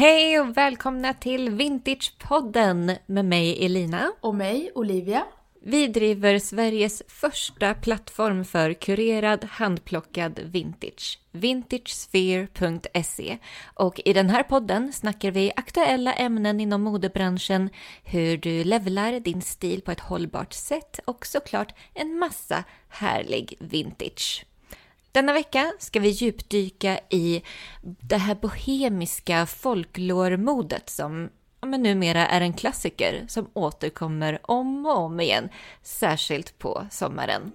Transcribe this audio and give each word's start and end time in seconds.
Hej 0.00 0.40
och 0.40 0.56
välkomna 0.56 1.14
till 1.14 1.50
Vintagepodden 1.50 2.92
med 3.06 3.24
mig 3.24 3.66
Elina. 3.66 4.12
Och 4.20 4.34
mig, 4.34 4.70
Olivia. 4.74 5.24
Vi 5.62 5.86
driver 5.86 6.38
Sveriges 6.38 7.02
första 7.08 7.74
plattform 7.74 8.44
för 8.44 8.72
kurerad 8.72 9.44
handplockad 9.44 10.38
vintage, 10.38 11.18
vintagesphere.se. 11.32 13.38
Och 13.74 14.00
i 14.04 14.12
den 14.12 14.30
här 14.30 14.42
podden 14.42 14.92
snackar 14.92 15.30
vi 15.30 15.52
aktuella 15.56 16.12
ämnen 16.12 16.60
inom 16.60 16.82
modebranschen, 16.82 17.70
hur 18.04 18.36
du 18.36 18.64
levlar 18.64 19.20
din 19.20 19.42
stil 19.42 19.82
på 19.82 19.90
ett 19.90 20.00
hållbart 20.00 20.52
sätt 20.52 21.00
och 21.04 21.26
såklart 21.26 21.74
en 21.94 22.18
massa 22.18 22.64
härlig 22.88 23.54
vintage. 23.58 24.44
Denna 25.12 25.32
vecka 25.32 25.72
ska 25.78 26.00
vi 26.00 26.08
djupdyka 26.08 27.00
i 27.10 27.42
det 27.82 28.16
här 28.16 28.34
bohemiska 28.34 29.46
folklormodet 29.46 30.90
som 30.90 31.30
ja, 31.60 31.68
men 31.68 31.82
numera 31.82 32.26
är 32.26 32.40
en 32.40 32.52
klassiker 32.52 33.24
som 33.28 33.50
återkommer 33.52 34.40
om 34.42 34.86
och 34.86 34.98
om 34.98 35.20
igen, 35.20 35.48
särskilt 35.82 36.58
på 36.58 36.86
sommaren. 36.90 37.52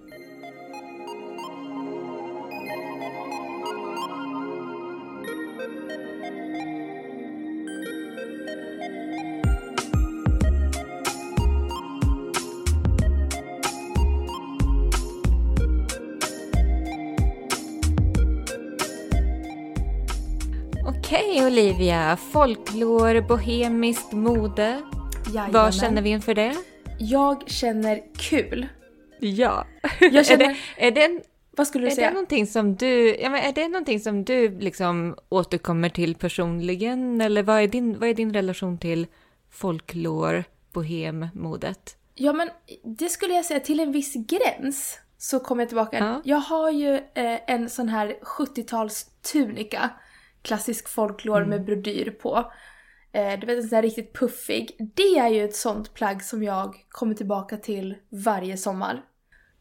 Okej 20.88 21.30
okay, 21.30 21.46
Olivia, 21.46 22.16
folklor, 22.16 23.20
bohemiskt 23.20 24.12
mode. 24.12 24.82
Jajamän. 25.26 25.52
Vad 25.52 25.74
känner 25.74 26.02
vi 26.02 26.10
inför 26.10 26.34
det? 26.34 26.54
Jag 26.98 27.50
känner 27.50 28.02
kul. 28.18 28.66
Ja. 29.20 29.66
Jag 30.00 30.26
känner... 30.26 30.44
är, 30.44 30.48
det, 30.48 30.86
är 30.86 30.90
det 30.90 31.04
en, 31.04 31.22
Vad 31.50 31.66
skulle 31.66 31.86
du 31.86 31.90
är 31.90 31.94
säga? 31.94 32.08
Det 32.08 32.14
någonting 32.14 32.46
som 32.46 32.76
du, 32.76 33.16
ja, 33.16 33.30
men 33.30 33.44
är 33.44 33.52
det 33.52 33.68
någonting 33.68 34.00
som 34.00 34.24
du 34.24 34.58
liksom 34.58 35.16
återkommer 35.28 35.88
till 35.88 36.14
personligen? 36.14 37.20
Eller 37.20 37.42
vad 37.42 37.62
är 37.62 37.68
din, 37.68 37.98
vad 37.98 38.08
är 38.08 38.14
din 38.14 38.32
relation 38.32 38.78
till 38.78 39.06
folklor, 39.50 40.44
bohemmodet? 40.72 41.96
Ja 42.14 42.32
men 42.32 42.50
det 42.84 43.08
skulle 43.08 43.34
jag 43.34 43.44
säga 43.44 43.60
till 43.60 43.80
en 43.80 43.92
viss 43.92 44.14
gräns 44.14 44.98
så 45.18 45.40
kommer 45.40 45.62
jag 45.62 45.68
tillbaka. 45.68 45.98
Ja. 45.98 46.20
Jag 46.24 46.40
har 46.40 46.70
ju 46.70 46.94
eh, 46.94 47.40
en 47.46 47.70
sån 47.70 47.88
här 47.88 48.16
70-tals 48.22 49.06
tunika 49.32 49.90
klassisk 50.46 50.88
folklor 50.88 51.36
mm. 51.36 51.48
med 51.48 51.64
brodyr 51.64 52.10
på. 52.10 52.52
Eh, 53.12 53.40
du 53.40 53.46
vet 53.46 53.56
en 53.56 53.68
sån 53.68 53.76
här 53.76 53.82
riktigt 53.82 54.12
puffig. 54.12 54.76
Det 54.94 55.18
är 55.18 55.28
ju 55.28 55.44
ett 55.44 55.56
sånt 55.56 55.94
plagg 55.94 56.22
som 56.22 56.42
jag 56.42 56.76
kommer 56.88 57.14
tillbaka 57.14 57.56
till 57.56 57.96
varje 58.08 58.56
sommar. 58.56 59.02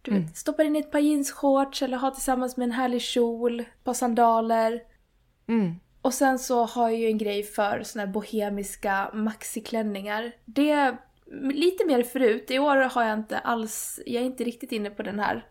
Du 0.02 0.12
vet, 0.12 0.20
mm. 0.20 0.34
stoppar 0.34 0.64
in 0.64 0.76
ett 0.76 0.92
par 0.92 1.00
jeansshorts 1.00 1.82
eller 1.82 1.98
har 1.98 2.12
tillsammans 2.12 2.58
med 2.58 2.66
en 2.66 2.72
härlig 2.72 3.02
kjol, 3.02 3.60
ett 3.60 3.84
par 3.84 3.94
sandaler. 3.94 4.82
Mm. 5.48 5.76
Och 6.02 6.14
sen 6.14 6.40
så 6.40 6.66
har 6.66 6.90
jag 6.90 7.00
ju 7.00 7.08
en 7.08 7.18
grej 7.18 7.44
för 7.44 7.84
såna 7.84 8.06
här 8.06 8.14
bohemiska 8.14 9.10
maxiklänningar. 9.14 10.32
Det 10.46 10.72
är 10.72 10.98
lite 11.54 11.86
mer 11.86 12.04
förut. 12.04 12.52
I 12.52 12.60
år 12.60 12.76
har 12.76 13.04
jag 13.04 13.20
inte 13.20 13.38
alls, 13.38 14.00
jag 14.06 14.22
är 14.22 14.26
inte 14.26 14.44
riktigt 14.44 14.72
inne 14.72 14.90
på 14.90 15.04
den 15.04 15.20
här 15.20 15.46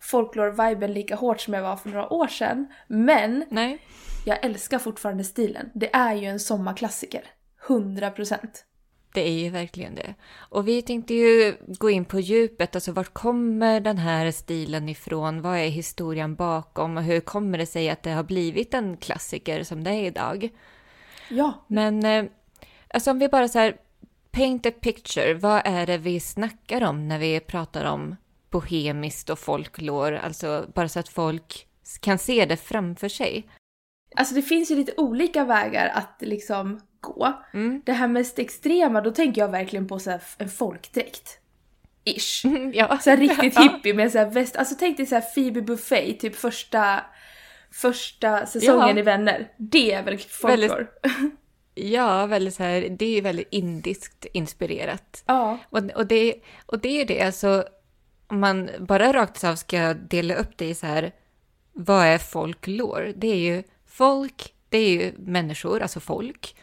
folklore-viben 0.00 0.92
lika 0.92 1.16
hårt 1.16 1.40
som 1.40 1.54
jag 1.54 1.62
var 1.62 1.76
för 1.76 1.88
några 1.88 2.12
år 2.12 2.26
sedan. 2.26 2.66
Men 2.86 3.44
Nej. 3.48 3.80
Jag 4.26 4.44
älskar 4.44 4.78
fortfarande 4.78 5.24
stilen. 5.24 5.70
Det 5.74 5.94
är 5.94 6.14
ju 6.14 6.26
en 6.26 6.40
sommarklassiker. 6.40 7.24
100%. 7.66 8.38
Det 9.12 9.28
är 9.28 9.32
ju 9.32 9.50
verkligen 9.50 9.94
det. 9.94 10.14
Och 10.34 10.68
vi 10.68 10.82
tänkte 10.82 11.14
ju 11.14 11.56
gå 11.78 11.90
in 11.90 12.04
på 12.04 12.20
djupet, 12.20 12.74
alltså 12.74 12.92
vart 12.92 13.14
kommer 13.14 13.80
den 13.80 13.98
här 13.98 14.30
stilen 14.30 14.88
ifrån? 14.88 15.42
Vad 15.42 15.58
är 15.58 15.68
historien 15.68 16.34
bakom 16.34 16.96
och 16.96 17.02
hur 17.02 17.20
kommer 17.20 17.58
det 17.58 17.66
sig 17.66 17.90
att 17.90 18.02
det 18.02 18.10
har 18.10 18.22
blivit 18.22 18.74
en 18.74 18.96
klassiker 18.96 19.62
som 19.62 19.84
det 19.84 19.90
är 19.90 20.04
idag? 20.04 20.48
Ja. 21.30 21.64
Men 21.66 22.04
eh, 22.04 22.24
alltså 22.94 23.10
om 23.10 23.18
vi 23.18 23.28
bara 23.28 23.48
så 23.48 23.58
här, 23.58 23.76
paint 24.30 24.66
a 24.66 24.70
picture, 24.80 25.34
vad 25.34 25.62
är 25.64 25.86
det 25.86 25.98
vi 25.98 26.20
snackar 26.20 26.82
om 26.84 27.08
när 27.08 27.18
vi 27.18 27.40
pratar 27.40 27.84
om 27.84 28.16
bohemiskt 28.50 29.30
och 29.30 29.38
folklor, 29.38 30.12
alltså 30.12 30.66
bara 30.74 30.88
så 30.88 31.00
att 31.00 31.08
folk 31.08 31.66
kan 32.00 32.18
se 32.18 32.46
det 32.46 32.56
framför 32.56 33.08
sig. 33.08 33.48
Alltså 34.16 34.34
det 34.34 34.42
finns 34.42 34.70
ju 34.70 34.76
lite 34.76 34.92
olika 34.96 35.44
vägar 35.44 35.88
att 35.88 36.16
liksom 36.20 36.80
gå. 37.00 37.42
Mm. 37.54 37.82
Det 37.84 37.92
här 37.92 38.08
mest 38.08 38.38
extrema, 38.38 39.00
då 39.00 39.10
tänker 39.10 39.40
jag 39.40 39.48
verkligen 39.48 39.88
på 39.88 39.98
så 39.98 40.18
en 40.38 40.48
folkdräkt. 40.48 41.38
Ish. 42.04 42.44
Mm, 42.44 42.72
ja. 42.74 42.98
Så 42.98 43.16
riktigt 43.16 43.58
hippie 43.58 43.94
med 43.94 44.12
så 44.12 44.24
väst. 44.24 44.56
Alltså 44.56 44.74
tänk 44.78 44.96
dig 44.96 45.06
så 45.06 45.14
här 45.14 45.34
Phoebe 45.34 45.62
Buffet, 45.62 46.20
typ 46.20 46.36
första, 46.36 47.00
första 47.70 48.46
säsongen 48.46 48.96
ja. 48.96 48.98
i 48.98 49.02
Vänner. 49.02 49.52
Det 49.56 49.92
är 49.92 50.02
väl 50.02 50.18
folklor? 50.18 50.86
Ja, 51.78 52.26
väldigt 52.26 52.54
så 52.54 52.62
här, 52.62 52.88
det 52.98 53.04
är 53.04 53.14
ju 53.14 53.20
väldigt 53.20 53.48
indiskt 53.50 54.26
inspirerat. 54.32 55.24
Ja. 55.26 55.58
Och, 55.70 55.90
och, 55.94 56.06
det, 56.06 56.34
och 56.66 56.78
det 56.78 56.88
är 56.88 56.98
ju 56.98 57.04
det, 57.04 57.20
alltså 57.20 57.64
om 58.26 58.40
man 58.40 58.70
bara 58.78 59.12
rakt 59.12 59.44
av 59.44 59.54
ska 59.56 59.94
dela 59.94 60.34
upp 60.34 60.56
det 60.56 60.64
i 60.64 60.74
så 60.74 60.86
här, 60.86 61.12
vad 61.72 62.04
är 62.06 62.18
folklore? 62.18 63.12
Det 63.16 63.26
är 63.26 63.36
ju 63.36 63.62
folk, 63.96 64.54
det 64.68 64.78
är 64.78 64.90
ju 64.90 65.12
människor, 65.18 65.82
alltså 65.82 66.00
folk. 66.00 66.56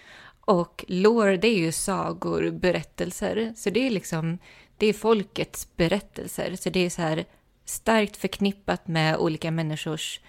Och 0.45 0.85
lore, 0.87 1.37
det 1.37 1.47
är 1.47 1.57
ju 1.57 1.71
sagor, 1.71 2.51
berättelser. 2.51 3.53
Så 3.55 3.69
det 3.69 3.87
är 3.87 3.89
liksom, 3.89 4.37
det 4.77 4.87
är 4.87 4.93
folkets 4.93 5.75
berättelser. 5.75 6.55
Så 6.55 6.69
det 6.69 6.79
är 6.79 6.89
så 6.89 7.01
här 7.01 7.25
starkt 7.65 8.17
förknippat 8.17 8.87
med 8.87 9.17
olika 9.17 9.51
människors, 9.51 10.19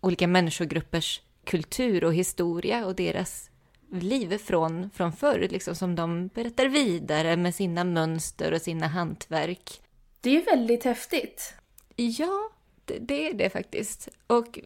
olika 0.00 0.26
människogruppers 0.26 1.20
kultur 1.44 2.04
och 2.04 2.14
historia 2.14 2.86
och 2.86 2.94
deras 2.94 3.50
liv 3.92 4.38
från, 4.38 4.90
från 4.90 5.12
förr, 5.12 5.48
liksom 5.50 5.74
som 5.74 5.94
de 5.94 6.28
berättar 6.28 6.68
vidare 6.68 7.36
med 7.36 7.54
sina 7.54 7.84
mönster 7.84 8.52
och 8.52 8.62
sina 8.62 8.86
hantverk. 8.86 9.80
Det 10.20 10.36
är 10.36 10.44
väldigt 10.44 10.84
häftigt. 10.84 11.54
Ja, 11.96 12.50
det, 12.84 12.98
det 12.98 13.28
är 13.28 13.34
det 13.34 13.50
faktiskt. 13.50 14.08
Och 14.26 14.58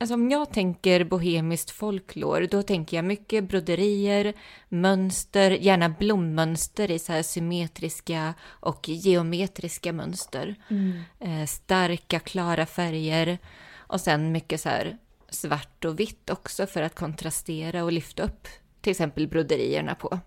alltså, 0.00 0.14
om 0.14 0.30
jag 0.30 0.52
tänker 0.52 1.04
bohemiskt 1.04 1.70
folklor, 1.70 2.48
då 2.50 2.62
tänker 2.62 2.96
jag 2.96 3.04
mycket 3.04 3.44
broderier, 3.44 4.34
mönster, 4.68 5.50
gärna 5.50 5.88
blommönster 5.88 6.90
i 6.90 6.98
så 6.98 7.12
här 7.12 7.22
symmetriska 7.22 8.34
och 8.44 8.88
geometriska 8.88 9.92
mönster. 9.92 10.54
Mm. 10.68 11.02
Eh, 11.20 11.46
starka, 11.46 12.20
klara 12.20 12.66
färger 12.66 13.38
och 13.76 14.00
sen 14.00 14.32
mycket 14.32 14.60
så 14.60 14.68
här 14.68 14.98
svart 15.28 15.84
och 15.84 16.00
vitt 16.00 16.30
också 16.30 16.66
för 16.66 16.82
att 16.82 16.94
kontrastera 16.94 17.84
och 17.84 17.92
lyfta 17.92 18.22
upp 18.22 18.48
till 18.80 18.90
exempel 18.90 19.28
broderierna 19.28 19.94
på. 19.94 20.08
Mm. 20.08 20.20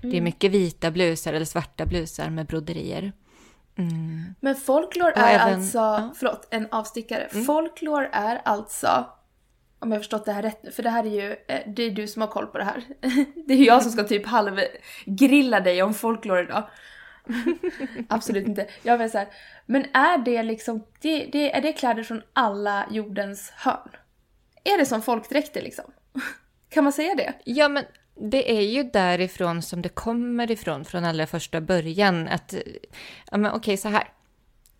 Det 0.00 0.16
är 0.16 0.20
mm. 0.20 0.24
mycket 0.24 0.50
vita 0.50 0.90
blusar 0.90 1.32
eller 1.32 1.46
svarta 1.46 1.86
blusar 1.86 2.30
med 2.30 2.46
broderier. 2.46 3.12
Mm. 3.78 4.34
Men 4.40 4.56
folklore 4.56 5.12
är 5.12 5.34
även, 5.34 5.54
alltså, 5.54 5.78
ja. 5.78 6.12
förlåt, 6.16 6.48
en 6.50 6.68
avstickare. 6.70 7.24
Mm. 7.24 7.44
Folklore 7.44 8.08
är 8.12 8.40
alltså, 8.44 9.06
om 9.78 9.90
jag 9.90 9.96
har 9.96 10.00
förstått 10.00 10.24
det 10.24 10.32
här 10.32 10.42
rätt 10.42 10.74
för 10.74 10.82
det 10.82 10.90
här 10.90 11.04
är 11.06 11.10
ju, 11.10 11.36
eh, 11.48 11.60
det 11.66 11.82
är 11.82 11.90
du 11.90 12.06
som 12.06 12.22
har 12.22 12.28
koll 12.28 12.46
på 12.46 12.58
det 12.58 12.64
här. 12.64 12.84
Det 13.46 13.54
är 13.54 13.64
jag 13.64 13.82
som 13.82 13.92
ska 13.92 14.04
typ 14.04 14.26
halvgrilla 14.26 15.60
dig 15.60 15.82
om 15.82 15.94
folklore 15.94 16.42
idag. 16.42 16.68
Absolut 18.08 18.46
inte. 18.46 18.66
Jag 18.82 18.98
vill 18.98 19.10
säga, 19.10 19.26
men 19.66 19.84
är 19.92 20.18
det 20.18 20.42
liksom, 20.42 20.86
det, 21.00 21.26
det, 21.32 21.56
är 21.56 21.62
det 21.62 21.72
kläder 21.72 22.02
från 22.02 22.22
alla 22.32 22.86
jordens 22.90 23.50
hörn? 23.50 23.90
Är 24.64 24.78
det 24.78 24.86
som 24.86 25.02
folkdräkter 25.02 25.62
liksom? 25.62 25.84
Kan 26.68 26.84
man 26.84 26.92
säga 26.92 27.14
det? 27.14 27.32
Ja, 27.44 27.68
men 27.68 27.84
det 28.14 28.58
är 28.58 28.62
ju 28.62 28.82
därifrån 28.82 29.62
som 29.62 29.82
det 29.82 29.88
kommer 29.88 30.50
ifrån 30.50 30.84
från 30.84 31.04
allra 31.04 31.26
första 31.26 31.60
början. 31.60 32.28
Att, 32.28 32.54
ja 33.30 33.36
men 33.36 33.52
okej, 33.52 33.76
så 33.76 33.88
här. 33.88 34.08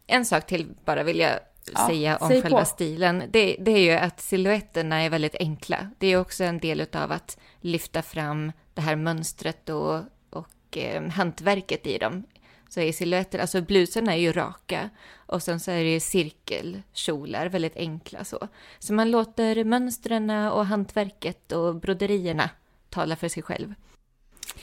En 0.07 0.25
sak 0.25 0.47
till 0.47 0.75
bara 0.85 1.03
vill 1.03 1.19
jag 1.19 1.39
ja, 1.75 1.87
säga 1.87 2.17
om 2.17 2.29
själva 2.29 2.59
på. 2.59 2.65
stilen. 2.65 3.23
Det, 3.31 3.57
det, 3.59 3.71
är 3.71 3.79
ju 3.79 3.93
att 3.93 4.21
silhuetterna 4.21 5.03
är 5.03 5.11
väldigt 5.11 5.37
enkla. 5.41 5.91
Det 5.99 6.07
är 6.07 6.17
också 6.17 6.45
en 6.45 6.59
del 6.59 6.87
av 6.93 7.13
att 7.13 7.39
lyfta 7.61 8.03
fram 8.03 8.53
det 8.75 8.81
här 8.81 8.97
mönstret 8.97 9.69
och, 9.69 10.01
och 10.31 10.77
eh, 10.77 11.09
hantverket 11.09 11.87
i 11.87 11.99
dem. 11.99 12.25
Så 12.69 12.81
är 12.81 12.93
silhuetter, 12.93 13.39
alltså 13.39 13.63
blusarna 13.63 14.13
är 14.13 14.19
ju 14.19 14.33
raka 14.33 14.91
och 15.15 15.43
sen 15.43 15.61
så 15.61 15.71
är 15.71 15.85
det 15.85 15.93
ju 15.93 16.01
cirkelkjolar, 16.01 17.47
väldigt 17.47 17.77
enkla 17.77 18.25
så. 18.25 18.49
Så 18.79 18.93
man 18.93 19.11
låter 19.11 19.65
mönstren 19.65 20.31
och 20.31 20.67
hantverket 20.67 21.53
och 21.53 21.77
broderierna 21.77 22.51
tala 22.93 23.17
för 23.17 23.29
sig 23.29 23.43
själv. 23.43 23.75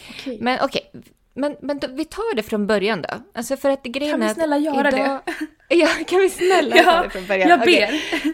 Okay. 0.09 0.37
Men 0.41 0.59
okej, 0.61 0.89
okay. 0.93 1.01
men, 1.33 1.55
men 1.61 1.79
då, 1.79 1.87
vi 1.87 2.05
tar 2.05 2.35
det 2.35 2.43
från 2.43 2.67
början 2.67 3.01
då. 3.01 3.09
Alltså 3.33 3.57
för 3.57 3.69
att 3.69 3.83
grejen 3.83 4.19
Kan 4.19 4.27
vi 4.27 4.33
snälla 4.33 4.57
göra 4.57 4.87
idag... 4.87 5.21
det? 5.25 5.33
Ja, 5.75 5.87
kan 6.07 6.19
vi 6.19 6.29
snälla 6.29 6.75
ja, 6.75 6.83
göra 6.83 7.03
det 7.03 7.09
från 7.09 7.27
början? 7.27 7.49
Jag 7.49 7.59
ber. 7.59 7.65
Okay. 7.65 8.33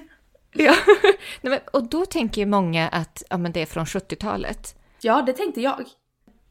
Ja. 0.55 0.75
Nej, 1.41 1.51
men, 1.51 1.59
och 1.73 1.89
då 1.89 2.05
tänker 2.05 2.41
ju 2.41 2.45
många 2.45 2.87
att 2.87 3.23
ja, 3.29 3.37
men 3.37 3.51
det 3.51 3.61
är 3.61 3.65
från 3.65 3.85
70-talet. 3.85 4.75
Ja, 5.01 5.21
det 5.21 5.33
tänkte 5.33 5.61
jag. 5.61 5.85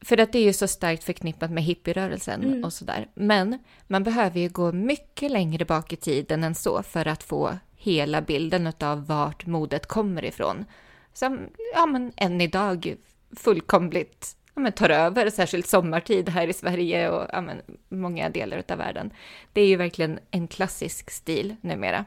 För 0.01 0.17
att 0.17 0.31
det 0.31 0.39
är 0.39 0.43
ju 0.43 0.53
så 0.53 0.67
starkt 0.67 1.03
förknippat 1.03 1.51
med 1.51 1.63
hippierörelsen 1.63 2.43
mm. 2.43 2.63
och 2.63 2.73
sådär. 2.73 3.07
Men 3.13 3.59
man 3.87 4.03
behöver 4.03 4.39
ju 4.39 4.49
gå 4.49 4.71
mycket 4.71 5.31
längre 5.31 5.65
bak 5.65 5.93
i 5.93 5.95
tiden 5.95 6.43
än 6.43 6.55
så 6.55 6.83
för 6.83 7.07
att 7.07 7.23
få 7.23 7.57
hela 7.75 8.21
bilden 8.21 8.73
av 8.79 9.07
vart 9.07 9.45
modet 9.45 9.85
kommer 9.85 10.25
ifrån. 10.25 10.65
Som, 11.13 11.39
ja 11.73 11.85
men 11.85 12.11
än 12.17 12.41
idag 12.41 12.95
fullkomligt 13.39 14.37
ja, 14.55 14.61
men, 14.61 14.71
tar 14.71 14.89
över, 14.89 15.29
särskilt 15.29 15.67
sommartid 15.67 16.29
här 16.29 16.47
i 16.47 16.53
Sverige 16.53 17.09
och 17.09 17.27
ja, 17.33 17.41
men, 17.41 17.61
många 17.89 18.29
delar 18.29 18.63
av 18.69 18.77
världen. 18.77 19.13
Det 19.53 19.61
är 19.61 19.67
ju 19.67 19.75
verkligen 19.75 20.19
en 20.31 20.47
klassisk 20.47 21.11
stil 21.11 21.55
numera. 21.61 22.05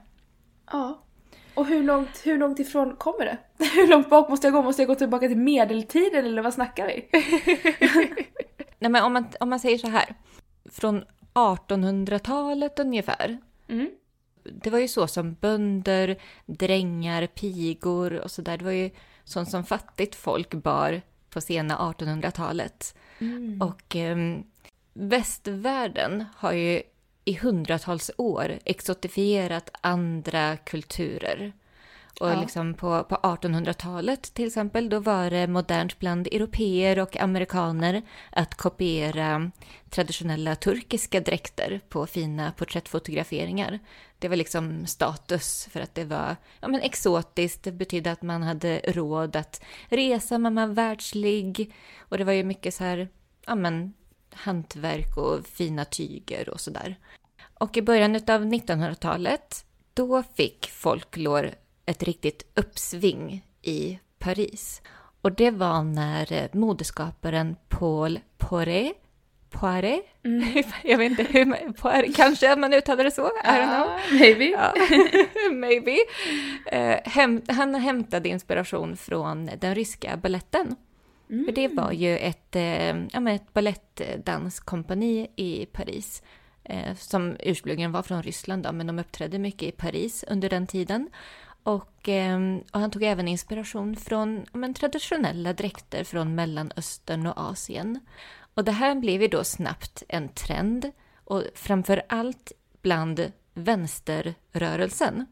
Ja. 0.70 1.04
Och 1.54 1.66
hur 1.66 1.82
långt, 1.82 2.20
hur 2.24 2.38
långt 2.38 2.58
ifrån 2.58 2.96
kommer 2.96 3.24
det? 3.24 3.38
Hur 3.74 3.88
långt 3.88 4.10
bak 4.10 4.28
måste 4.28 4.46
jag 4.46 4.54
gå? 4.54 4.62
Måste 4.62 4.82
jag 4.82 4.88
gå 4.88 4.94
tillbaka 4.94 5.28
till 5.28 5.36
medeltiden 5.36 6.24
eller 6.24 6.42
vad 6.42 6.54
snackar 6.54 6.86
vi? 6.86 7.08
Nej 8.78 8.90
men 8.90 9.04
om 9.04 9.12
man, 9.12 9.26
om 9.40 9.50
man 9.50 9.60
säger 9.60 9.78
så 9.78 9.88
här. 9.88 10.14
Från 10.70 11.04
1800-talet 11.34 12.78
ungefär. 12.78 13.38
Mm. 13.68 13.90
Det 14.62 14.70
var 14.70 14.78
ju 14.78 14.88
så 14.88 15.06
som 15.06 15.34
bönder, 15.34 16.16
drängar, 16.46 17.26
pigor 17.26 18.12
och 18.12 18.30
sådär. 18.30 18.56
Det 18.58 18.64
var 18.64 18.72
ju 18.72 18.90
sånt 19.24 19.50
som 19.50 19.64
fattigt 19.64 20.14
folk 20.14 20.54
bar 20.54 21.00
på 21.30 21.40
sena 21.40 21.78
1800-talet. 21.78 22.94
Mm. 23.18 23.62
Och 23.62 23.96
eh, 23.96 24.16
västvärlden 24.92 26.24
har 26.36 26.52
ju 26.52 26.82
i 27.24 27.34
hundratals 27.34 28.10
år 28.16 28.58
exotifierat 28.64 29.70
andra 29.80 30.56
kulturer. 30.56 31.52
Och 32.20 32.30
ja. 32.30 32.40
liksom 32.40 32.74
på, 32.74 33.04
på 33.04 33.14
1800-talet 33.14 34.22
till 34.34 34.46
exempel, 34.46 34.88
då 34.88 35.00
var 35.00 35.30
det 35.30 35.46
modernt 35.46 35.98
bland 35.98 36.26
europeer 36.26 36.98
och 36.98 37.16
amerikaner 37.16 38.02
att 38.32 38.54
kopiera 38.54 39.50
traditionella 39.90 40.54
turkiska 40.54 41.20
dräkter 41.20 41.80
på 41.88 42.06
fina 42.06 42.52
porträttfotograferingar. 42.52 43.78
Det 44.18 44.28
var 44.28 44.36
liksom 44.36 44.86
status 44.86 45.68
för 45.70 45.80
att 45.80 45.94
det 45.94 46.04
var 46.04 46.36
ja, 46.60 46.68
men 46.68 46.80
exotiskt, 46.80 47.62
det 47.62 47.72
betydde 47.72 48.12
att 48.12 48.22
man 48.22 48.42
hade 48.42 48.80
råd 48.86 49.36
att 49.36 49.64
resa, 49.88 50.38
man 50.38 50.54
var 50.54 50.66
världslig. 50.66 51.74
Och 51.98 52.18
det 52.18 52.24
var 52.24 52.32
ju 52.32 52.44
mycket 52.44 52.74
så 52.74 52.84
här, 52.84 53.08
ja 53.46 53.54
men 53.54 53.94
hantverk 54.32 55.16
och 55.16 55.46
fina 55.46 55.84
tyger 55.84 56.48
och 56.48 56.60
sådär. 56.60 56.96
Och 57.54 57.76
i 57.76 57.82
början 57.82 58.14
av 58.14 58.44
1900-talet, 58.44 59.64
då 59.94 60.22
fick 60.22 60.70
folklore 60.70 61.54
ett 61.88 62.02
riktigt 62.02 62.42
uppsving 62.54 63.44
i 63.62 63.98
Paris. 64.18 64.82
Och 65.22 65.32
det 65.32 65.50
var 65.50 65.82
när 65.82 66.32
eh, 66.32 66.48
modeskaparen 66.52 67.56
Paul 67.68 68.20
Poiret 68.38 68.96
Poiret? 69.50 70.00
Mm. 70.24 70.64
Jag 70.84 70.98
vet 70.98 71.10
inte 71.10 71.22
hur 71.22 71.44
man, 71.44 71.74
Poiret, 71.74 72.16
kanske 72.16 72.56
man 72.56 72.74
uttalar 72.74 73.04
det 73.04 73.10
så? 73.10 73.26
I 73.26 73.46
don't 73.46 73.76
know. 73.76 74.20
Maybe. 74.20 74.44
Ja, 74.44 74.74
maybe. 75.52 75.96
Uh, 76.72 77.10
hem, 77.10 77.42
han 77.48 77.74
hämtade 77.74 78.28
inspiration 78.28 78.96
från 78.96 79.50
den 79.58 79.74
ryska 79.74 80.16
balletten. 80.16 80.76
Mm. 81.30 81.44
För 81.44 81.52
det 81.52 81.68
var 81.68 81.92
ju 81.92 82.18
ett, 82.18 82.56
uh, 82.56 83.06
ja, 83.12 83.30
ett 83.30 83.52
balettdanskompani 83.52 85.28
i 85.36 85.66
Paris 85.66 86.22
uh, 86.70 86.94
som 86.94 87.36
ursprungligen 87.40 87.92
var 87.92 88.02
från 88.02 88.22
Ryssland 88.22 88.62
då, 88.62 88.72
men 88.72 88.86
de 88.86 88.98
uppträdde 88.98 89.38
mycket 89.38 89.68
i 89.68 89.72
Paris 89.72 90.24
under 90.28 90.48
den 90.48 90.66
tiden. 90.66 91.10
Och, 91.68 92.08
ehm, 92.08 92.62
och, 92.72 92.80
han 92.80 92.90
tog 92.90 93.02
även 93.02 93.28
inspiration 93.28 93.96
från 93.96 94.46
men, 94.52 94.74
traditionella 94.74 95.52
dräkter 95.52 96.04
från 96.04 96.34
Mellanöstern 96.34 97.26
och 97.26 97.38
Asien. 97.38 98.00
Och 98.54 98.64
det 98.64 98.72
här 98.72 98.94
blev 98.94 99.22
ju 99.22 99.28
då 99.28 99.44
snabbt 99.44 100.02
en 100.08 100.28
trend 100.28 100.92
och 101.24 101.42
framför 101.54 102.02
allt 102.08 102.52
bland 102.82 103.32
vänsterrörelsen. 103.54 105.26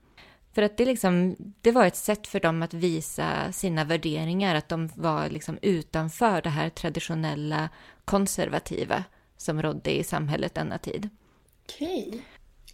För 0.52 0.62
att 0.62 0.76
det, 0.76 0.84
liksom, 0.84 1.36
det 1.60 1.72
var 1.72 1.86
ett 1.86 1.96
sätt 1.96 2.26
för 2.26 2.40
dem 2.40 2.62
att 2.62 2.74
visa 2.74 3.52
sina 3.52 3.84
värderingar, 3.84 4.54
att 4.54 4.68
de 4.68 4.90
var 4.94 5.28
liksom 5.28 5.58
utanför 5.62 6.42
det 6.42 6.50
här 6.50 6.68
traditionella 6.68 7.68
konservativa 8.04 9.04
som 9.36 9.62
rådde 9.62 9.98
i 9.98 10.04
samhället 10.04 10.54
denna 10.54 10.78
tid. 10.78 11.08
Okej. 11.64 12.04
Okay. 12.08 12.20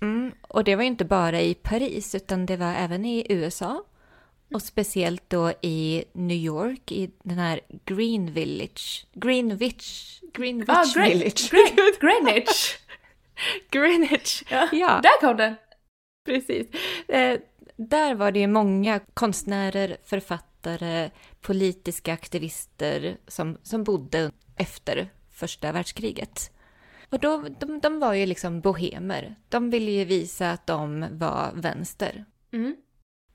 Mm, 0.02 0.32
och 0.48 0.64
det 0.64 0.76
var 0.76 0.82
ju 0.82 0.88
inte 0.88 1.04
bara 1.04 1.40
i 1.40 1.54
Paris, 1.54 2.14
utan 2.14 2.46
det 2.46 2.56
var 2.56 2.74
även 2.74 3.04
i 3.04 3.26
USA. 3.28 3.84
Och 4.54 4.62
speciellt 4.62 5.30
då 5.30 5.52
i 5.60 6.04
New 6.12 6.36
York, 6.36 6.92
i 6.92 7.10
den 7.22 7.38
här 7.38 7.60
Green 7.84 8.32
Village. 8.32 9.06
Greenwich. 9.12 10.20
Greenwich 10.32 10.68
ah, 10.68 10.84
Green, 10.94 11.18
Village. 11.18 11.50
Green, 11.50 11.94
Greenwich. 12.00 12.76
Greenwich. 13.70 14.42
Ja, 14.50 14.68
ja. 14.72 15.00
Där 15.02 15.20
kom 15.20 15.36
den. 15.36 15.54
Precis. 16.24 16.66
Eh, 17.08 17.40
där 17.76 18.14
var 18.14 18.32
det 18.32 18.40
ju 18.40 18.46
många 18.46 19.00
konstnärer, 19.14 19.96
författare, 20.04 21.10
politiska 21.40 22.12
aktivister 22.12 23.16
som, 23.28 23.58
som 23.62 23.84
bodde 23.84 24.30
efter 24.56 25.08
första 25.30 25.72
världskriget. 25.72 26.50
Och 27.12 27.18
då, 27.18 27.48
de, 27.58 27.80
de 27.80 27.98
var 27.98 28.14
ju 28.14 28.26
liksom 28.26 28.60
bohemer. 28.60 29.34
De 29.48 29.70
ville 29.70 29.90
ju 29.90 30.04
visa 30.04 30.50
att 30.50 30.66
de 30.66 31.06
var 31.10 31.52
vänster. 31.54 32.24
Mm. 32.52 32.76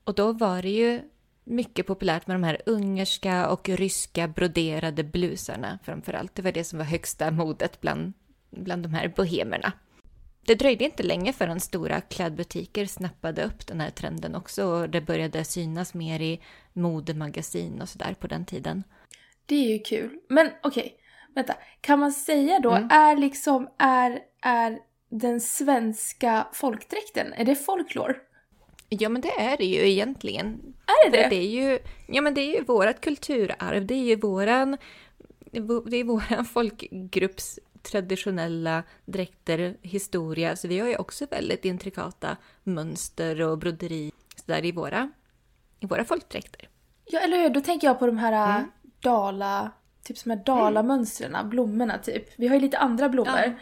Och 0.04 0.14
då 0.14 0.32
var 0.32 0.62
det 0.62 0.70
ju 0.70 1.02
mycket 1.44 1.86
populärt 1.86 2.26
med 2.26 2.34
de 2.34 2.42
här 2.42 2.62
ungerska 2.66 3.48
och 3.48 3.68
ryska 3.68 4.28
broderade 4.28 5.04
blusarna 5.04 5.78
framför 5.84 6.12
allt. 6.12 6.34
Det 6.34 6.42
var 6.42 6.52
det 6.52 6.64
som 6.64 6.78
var 6.78 6.86
högsta 6.86 7.30
modet 7.30 7.80
bland, 7.80 8.12
bland 8.50 8.82
de 8.82 8.94
här 8.94 9.12
bohemerna. 9.16 9.72
Det 10.46 10.54
dröjde 10.54 10.84
inte 10.84 11.02
länge 11.02 11.32
förrän 11.32 11.60
stora 11.60 12.00
klädbutiker 12.00 12.86
snappade 12.86 13.44
upp 13.44 13.66
den 13.66 13.80
här 13.80 13.90
trenden 13.90 14.34
också 14.34 14.64
och 14.64 14.90
det 14.90 15.00
började 15.00 15.44
synas 15.44 15.94
mer 15.94 16.20
i 16.20 16.40
modemagasin 16.72 17.82
och 17.82 17.88
sådär 17.88 18.14
på 18.20 18.26
den 18.26 18.44
tiden. 18.44 18.84
Det 19.46 19.56
är 19.56 19.72
ju 19.72 19.78
kul. 19.78 20.18
Men 20.28 20.50
okej, 20.62 20.82
okay. 20.82 20.92
Vänta. 21.38 21.54
Kan 21.80 21.98
man 21.98 22.12
säga 22.12 22.60
då, 22.60 22.70
mm. 22.70 22.88
är 22.90 23.16
liksom, 23.16 23.68
är, 23.78 24.20
är 24.42 24.78
den 25.08 25.40
svenska 25.40 26.46
folkdräkten, 26.52 27.32
är 27.32 27.44
det 27.44 27.54
folklore? 27.54 28.16
Ja, 28.88 29.08
men 29.08 29.22
det 29.22 29.40
är 29.40 29.56
det 29.56 29.64
ju 29.64 29.88
egentligen. 29.90 30.74
Är 30.86 31.10
det 31.10 31.22
det? 31.22 31.28
Det 31.28 31.36
är 31.36 31.48
ju, 31.48 31.78
ja, 32.06 32.22
men 32.22 32.34
det 32.34 32.40
är 32.40 32.58
ju 32.58 32.64
vårt 32.64 33.00
kulturarv. 33.00 33.86
Det 33.86 33.94
är 33.94 34.04
ju 34.04 34.16
våran, 34.16 34.76
det 35.86 35.96
är 35.96 36.04
våran 36.04 36.44
folkgrupps 36.44 37.58
traditionella 37.82 38.82
dräkter, 39.04 39.76
historia. 39.82 40.56
Så 40.56 40.68
vi 40.68 40.78
har 40.78 40.88
ju 40.88 40.96
också 40.96 41.26
väldigt 41.30 41.64
intrikata 41.64 42.36
mönster 42.62 43.42
och 43.42 43.58
broderi 43.58 44.12
där 44.46 44.64
i 44.64 44.72
våra, 44.72 45.10
i 45.80 45.86
våra 45.86 46.04
folkdräkter. 46.04 46.68
Ja, 47.04 47.20
eller 47.20 47.38
hur? 47.38 47.48
Då 47.48 47.60
tänker 47.60 47.86
jag 47.86 47.98
på 47.98 48.06
de 48.06 48.18
här 48.18 48.58
mm. 48.58 48.70
dala, 49.00 49.70
typ 50.08 50.18
som 50.18 50.30
här 50.30 50.38
dalamönstren, 50.44 51.34
mm. 51.34 51.48
blommorna 51.48 51.98
typ. 51.98 52.24
Vi 52.36 52.48
har 52.48 52.54
ju 52.54 52.60
lite 52.60 52.78
andra 52.78 53.08
blommor. 53.08 53.38
Ja. 53.44 53.52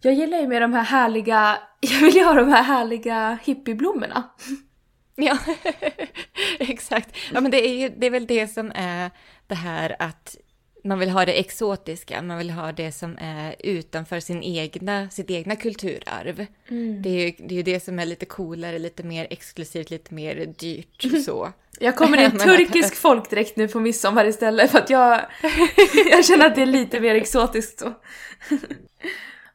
Jag 0.00 0.14
gillar 0.14 0.38
ju 0.38 0.48
med 0.48 0.62
de 0.62 0.72
här 0.72 0.82
härliga, 0.82 1.58
jag 1.80 2.00
vill 2.00 2.14
ju 2.14 2.24
ha 2.24 2.34
de 2.34 2.48
här 2.48 2.62
härliga 2.62 3.38
hippieblommorna. 3.42 4.22
Ja, 5.14 5.38
exakt. 6.58 7.16
Ja, 7.32 7.40
men 7.40 7.50
det 7.50 7.68
är, 7.68 7.90
det 7.90 8.06
är 8.06 8.10
väl 8.10 8.26
det 8.26 8.48
som 8.48 8.72
är 8.74 9.10
det 9.46 9.54
här 9.54 9.96
att 9.98 10.36
man 10.84 10.98
vill 10.98 11.10
ha 11.10 11.24
det 11.24 11.32
exotiska, 11.32 12.22
man 12.22 12.38
vill 12.38 12.50
ha 12.50 12.72
det 12.72 12.92
som 12.92 13.18
är 13.20 13.54
utanför 13.58 14.20
sin 14.20 14.42
egna, 14.42 15.10
sitt 15.10 15.30
egna 15.30 15.56
kulturarv. 15.56 16.46
Mm. 16.68 17.02
Det, 17.02 17.08
är 17.08 17.26
ju, 17.26 17.32
det 17.38 17.54
är 17.54 17.56
ju 17.56 17.62
det 17.62 17.80
som 17.80 17.98
är 17.98 18.06
lite 18.06 18.26
coolare, 18.26 18.78
lite 18.78 19.02
mer 19.02 19.26
exklusivt, 19.30 19.90
lite 19.90 20.14
mer 20.14 20.46
dyrt 20.58 21.04
så. 21.24 21.52
Jag 21.78 21.96
kommer 21.96 22.20
i 22.20 22.24
en 22.24 22.38
turkisk 22.38 22.94
folkdräkt 22.96 23.56
nu 23.56 23.68
på 23.68 23.80
midsommar 23.80 24.24
istället 24.24 24.70
för 24.70 24.78
att 24.78 24.90
jag, 24.90 25.20
jag 26.10 26.24
känner 26.24 26.46
att 26.46 26.54
det 26.54 26.62
är 26.62 26.66
lite 26.66 27.00
mer 27.00 27.14
exotiskt 27.14 27.80
så. 27.80 27.92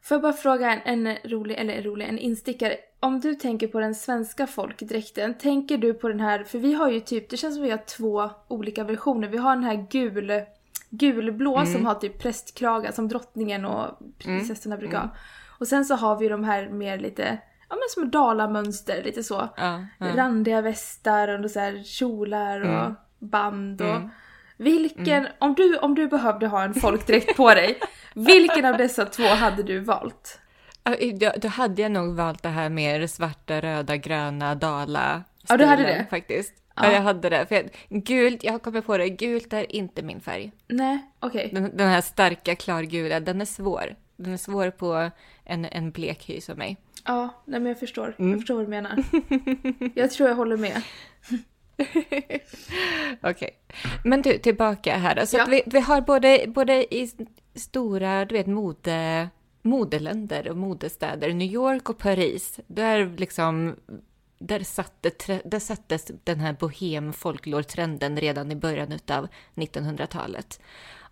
Får 0.01 0.15
jag 0.15 0.21
bara 0.21 0.33
fråga 0.33 0.73
en, 0.73 1.07
en 1.07 1.17
rolig, 1.23 1.55
eller 1.57 1.81
rolig, 1.81 2.07
en 2.09 2.19
instickare. 2.19 2.77
Om 2.99 3.19
du 3.19 3.35
tänker 3.35 3.67
på 3.67 3.79
den 3.79 3.95
svenska 3.95 4.47
folkdräkten, 4.47 5.33
tänker 5.33 5.77
du 5.77 5.93
på 5.93 6.07
den 6.07 6.19
här, 6.19 6.43
för 6.43 6.59
vi 6.59 6.73
har 6.73 6.89
ju 6.89 6.99
typ, 6.99 7.29
det 7.29 7.37
känns 7.37 7.55
som 7.55 7.63
vi 7.63 7.69
har 7.69 7.77
två 7.97 8.29
olika 8.47 8.83
versioner. 8.83 9.27
Vi 9.27 9.37
har 9.37 9.55
den 9.55 9.63
här 9.63 9.87
gul, 9.89 10.41
gulblå 10.89 11.57
mm. 11.57 11.73
som 11.73 11.85
har 11.85 11.95
typ 11.95 12.19
prästkragar 12.19 12.91
som 12.91 13.07
drottningen 13.07 13.65
och 13.65 13.99
prinsessorna 14.17 14.75
mm. 14.75 14.79
brukar 14.79 14.97
ha. 14.97 15.03
Mm. 15.03 15.15
Och 15.47 15.67
sen 15.67 15.85
så 15.85 15.95
har 15.95 16.15
vi 16.15 16.27
de 16.27 16.43
här 16.43 16.69
mer 16.69 16.99
lite, 16.99 17.37
ja 17.69 17.75
men 17.75 17.89
som 17.89 18.11
dalamönster, 18.11 19.03
lite 19.03 19.23
så. 19.23 19.49
Ja, 19.57 19.85
ja. 19.97 20.15
Randiga 20.15 20.61
västar 20.61 21.43
och 21.43 21.51
så 21.51 21.59
här 21.59 21.83
kjolar 21.83 22.61
och 22.61 22.85
mm. 22.85 22.95
band 23.19 23.81
och 23.81 23.95
mm. 23.95 24.09
Vilken, 24.57 25.19
mm. 25.19 25.31
om, 25.39 25.53
du, 25.53 25.77
om 25.77 25.95
du 25.95 26.07
behövde 26.07 26.47
ha 26.47 26.63
en 26.63 26.73
folkdräkt 26.73 27.37
på 27.37 27.49
dig, 27.49 27.79
vilken 28.13 28.65
av 28.65 28.77
dessa 28.77 29.05
två 29.05 29.23
hade 29.23 29.63
du 29.63 29.79
valt? 29.79 30.39
Då, 31.19 31.31
då 31.41 31.47
hade 31.47 31.81
jag 31.81 31.91
nog 31.91 32.15
valt 32.15 32.43
det 32.43 32.49
här 32.49 32.69
mer 32.69 33.07
svarta, 33.07 33.61
röda, 33.61 33.97
gröna, 33.97 34.55
dala 34.55 35.23
Ja, 35.49 35.57
du 35.57 35.65
hade 35.65 35.83
det? 35.83 36.05
Faktiskt. 36.09 36.53
Ja. 36.79 36.91
Jag 36.91 37.01
hade 37.01 37.29
det. 37.29 37.45
För 37.45 37.55
jag, 37.55 37.69
gult, 38.03 38.43
jag 38.43 38.51
har 38.51 38.59
kommit 38.59 38.85
på 38.85 38.97
det, 38.97 39.09
gult 39.09 39.53
är 39.53 39.75
inte 39.75 40.01
min 40.01 40.21
färg. 40.21 40.51
Nej, 40.67 40.99
okej. 41.19 41.45
Okay. 41.45 41.61
Den, 41.61 41.77
den, 41.77 41.89
här 41.89 42.01
starka 42.01 42.55
klargula, 42.55 43.19
den 43.19 43.41
är 43.41 43.45
svår. 43.45 43.95
Den 44.15 44.33
är 44.33 44.37
svår 44.37 44.69
på 44.69 45.09
en, 45.43 45.65
en 45.65 45.91
blek 45.91 46.29
hy 46.29 46.41
som 46.41 46.57
mig. 46.57 46.77
Ja, 47.05 47.29
nej 47.45 47.59
men 47.59 47.69
jag 47.69 47.79
förstår. 47.79 48.15
Mm. 48.19 48.31
Jag 48.31 48.39
förstår 48.39 48.55
vad 48.55 48.65
du 48.65 48.69
menar. 48.69 49.03
jag 49.95 50.11
tror 50.11 50.29
jag 50.29 50.35
håller 50.35 50.57
med. 50.57 50.81
Okej. 53.21 53.31
Okay. 53.31 53.51
Men 54.03 54.21
du, 54.21 54.37
tillbaka 54.37 54.97
här 54.97 55.15
då. 55.15 55.25
Så 55.25 55.37
ja. 55.37 55.45
vi, 55.49 55.61
vi 55.65 55.79
har 55.79 56.01
både, 56.01 56.45
både 56.47 56.95
i 56.95 57.11
stora, 57.55 58.25
du 58.25 58.35
vet, 58.35 58.47
mode, 58.47 59.29
modeländer 59.61 60.49
och 60.49 60.57
modestäder, 60.57 61.33
New 61.33 61.51
York 61.51 61.89
och 61.89 61.97
Paris, 61.97 62.59
där 62.67 63.17
liksom 63.17 63.75
där, 64.39 64.63
satte, 64.63 65.41
där 65.45 65.59
sattes 65.59 66.11
den 66.23 66.39
här 66.39 66.53
bohem 66.53 67.13
folklore-trenden 67.13 68.17
redan 68.17 68.51
i 68.51 68.55
början 68.55 68.99
av 69.07 69.27
1900-talet. 69.55 70.59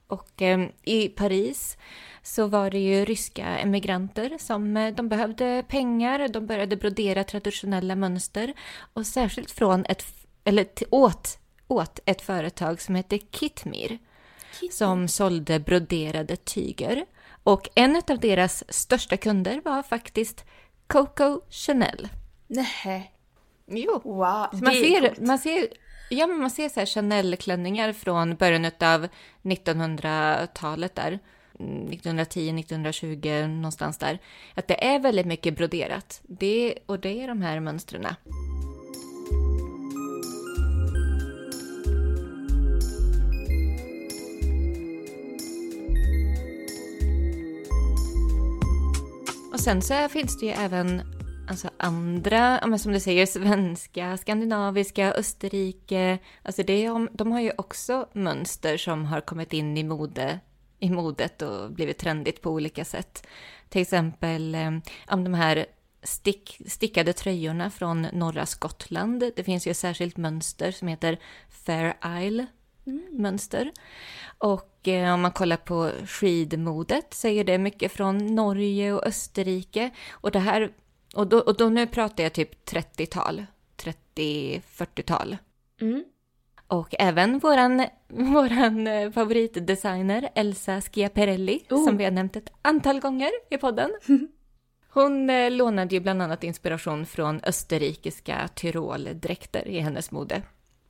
Och 0.08 0.42
eh, 0.42 0.70
i 0.84 1.08
Paris 1.08 1.78
så 2.24 2.48
var 2.48 2.72
det 2.72 2.80
ju 2.80 3.06
ryska 3.06 3.46
emigranter 3.46 4.38
som 4.40 4.78
eh, 4.78 4.96
de 4.96 5.10
behövde 5.10 5.64
pengar, 5.68 6.28
de 6.28 6.48
började 6.48 6.78
brodera 6.78 7.24
traditionella 7.24 7.96
mönster 7.96 8.54
och 8.94 9.06
särskilt 9.06 9.52
från 9.52 9.86
ett, 9.86 10.06
eller 10.44 10.68
åt, 10.90 11.40
åt 11.68 12.00
ett 12.06 12.22
företag 12.22 12.82
som 12.82 12.96
hette 12.96 13.20
Kitmir 13.20 14.00
som 14.72 15.08
sålde 15.08 15.60
broderade 15.60 16.36
tyger. 16.36 17.06
Och 17.44 17.70
en 17.76 18.02
av 18.08 18.20
deras 18.20 18.74
största 18.74 19.18
kunder 19.18 19.62
var 19.66 19.84
faktiskt 19.84 20.46
Coco 20.88 21.42
Chanel. 21.50 22.08
Nej. 22.48 23.17
Jo. 23.68 24.02
Wow, 24.04 24.48
man 24.52 24.74
ser, 24.74 25.26
man 25.26 25.40
ser, 25.40 25.68
ja, 26.10 26.28
men 26.28 26.40
man 26.40 26.50
ser 26.50 26.70
så 26.70 26.86
Chanel-klänningar 26.86 27.94
från 27.94 28.36
början 28.36 28.66
av 28.66 29.08
1900-talet 29.44 30.96
där. 30.96 31.20
1910, 31.60 32.60
1920, 32.60 33.48
någonstans 33.48 33.98
där. 33.98 34.20
Att 34.54 34.68
det 34.68 34.86
är 34.86 35.00
väldigt 35.00 35.26
mycket 35.26 35.58
broderat. 35.58 36.22
Det, 36.24 36.78
och 36.86 37.00
det 37.00 37.24
är 37.24 37.28
de 37.28 37.42
här 37.42 37.60
mönstren. 37.60 38.08
Och 49.54 49.60
sen 49.60 49.82
så 49.82 50.10
finns 50.10 50.40
det 50.40 50.46
ju 50.46 50.52
även 50.52 51.17
alltså 51.48 51.70
andra, 51.78 52.78
som 52.78 52.92
du 52.92 53.00
säger, 53.00 53.26
svenska, 53.26 54.18
skandinaviska, 54.18 55.14
Österrike. 55.14 56.20
Alltså 56.44 56.64
det, 56.64 56.90
de 57.12 57.32
har 57.32 57.42
ju 57.42 57.52
också 57.58 58.10
mönster 58.14 58.78
som 58.78 59.06
har 59.06 59.22
kommit 59.22 59.54
in 59.54 59.78
i, 59.78 59.84
mode, 59.84 60.40
i 60.80 60.90
modet 60.90 61.42
och 61.42 61.72
blivit 61.72 61.98
trendigt 61.98 62.42
på 62.42 62.52
olika 62.52 62.86
sätt. 62.86 63.28
Till 63.70 63.82
exempel 63.82 64.56
eh, 64.56 64.72
om 65.08 65.24
de 65.24 65.34
här 65.34 65.66
stick, 66.04 66.62
stickade 66.68 67.14
tröjorna 67.14 67.70
från 67.70 68.02
norra 68.02 68.46
Skottland. 68.46 69.24
Det 69.36 69.44
finns 69.44 69.68
ju 69.68 69.72
ett 69.72 69.78
särskilt 69.78 70.18
mönster 70.18 70.72
som 70.72 70.88
heter 70.88 71.20
Fair 71.50 71.94
Isle 72.22 72.46
mm. 72.88 73.04
mönster. 73.12 73.72
Och 74.38 74.88
eh, 74.88 75.14
om 75.14 75.22
man 75.22 75.32
kollar 75.32 75.58
på 75.58 75.92
skidmodet 76.06 77.14
så 77.14 77.28
är 77.28 77.44
det 77.44 77.58
mycket 77.58 77.92
från 77.92 78.36
Norge 78.36 78.94
och 78.94 79.08
Österrike. 79.08 79.90
Och 80.12 80.32
det 80.32 80.40
här, 80.40 80.72
och 81.16 81.28
då, 81.28 81.40
och 81.40 81.58
då 81.58 81.70
nu 81.70 81.88
pratar 81.88 82.24
jag 82.24 82.34
typ 82.34 82.70
30-tal, 82.70 83.46
30-40-tal. 84.16 85.38
Mm. 85.82 86.04
Och 86.68 86.96
även 87.00 87.40
våran, 87.40 87.86
våran 88.08 88.88
eh, 88.88 89.12
favoritdesigner 89.12 90.30
Elsa 90.36 90.82
Schiaparelli, 90.82 91.66
oh. 91.70 91.86
som 91.86 91.98
vi 91.98 92.04
har 92.04 92.12
nämnt 92.12 92.36
ett 92.36 92.54
antal 92.62 93.00
gånger 93.00 93.32
i 93.50 93.58
podden. 93.58 93.92
Hon 94.90 95.30
eh, 95.30 95.52
lånade 95.52 95.96
ju 95.96 96.02
bland 96.02 96.22
annat 96.22 96.44
inspiration 96.44 97.06
från 97.06 97.42
österrikiska 97.44 98.50
tyroldräkter 98.56 99.68
i 99.68 99.80
hennes 99.80 100.12
mode 100.12 100.42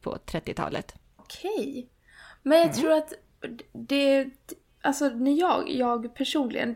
på 0.01 0.17
30-talet. 0.25 0.95
Okej. 1.15 1.89
Men 2.43 2.57
jag 2.57 2.67
mm. 2.67 2.77
tror 2.77 2.91
att 2.91 3.13
det, 3.71 4.29
alltså 4.81 5.09
när 5.09 5.39
jag, 5.39 5.69
jag 5.69 6.15
personligen, 6.15 6.75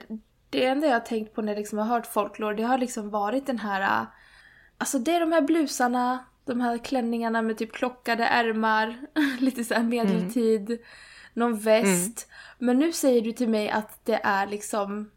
det 0.52 0.66
enda 0.66 0.88
jag 0.88 0.94
har 0.94 1.00
tänkt 1.00 1.34
på 1.34 1.42
när 1.42 1.54
jag 1.54 1.60
liksom 1.60 1.78
har 1.78 1.86
hört 1.86 2.08
folklore, 2.08 2.56
det 2.56 2.64
har 2.64 2.78
liksom 2.78 3.10
varit 3.10 3.46
den 3.46 3.60
här, 3.60 4.06
alltså 4.78 5.00
det 5.00 5.12
är 5.12 5.20
de 5.20 5.32
här 5.32 5.42
blusarna, 5.42 6.26
de 6.46 6.62
här 6.62 6.78
klänningarna 6.78 7.42
med 7.42 7.58
typ 7.58 7.72
klockade 7.72 8.26
ärmar, 8.26 8.96
lite 9.40 9.64
såhär 9.64 9.84
medeltid, 9.84 10.70
mm. 10.70 10.82
någon 11.34 11.60
väst. 11.60 12.28
Mm. 12.28 12.58
Men 12.58 12.80
nu 12.80 12.92
säger 12.92 13.22
du 13.22 13.32
till 13.32 13.50
mig 13.50 13.70
att 13.70 14.06
det 14.06 14.20
är 14.24 14.48
liksom 14.48 15.12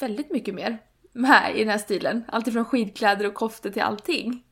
väldigt 0.00 0.30
mycket 0.30 0.54
mer 0.54 0.78
med 1.12 1.52
i 1.54 1.58
den 1.58 1.68
här 1.68 1.78
stilen. 1.78 2.24
Alltifrån 2.28 2.64
skidkläder 2.64 3.26
och 3.26 3.34
koftor 3.34 3.70
till 3.70 3.82
allting. 3.82 4.44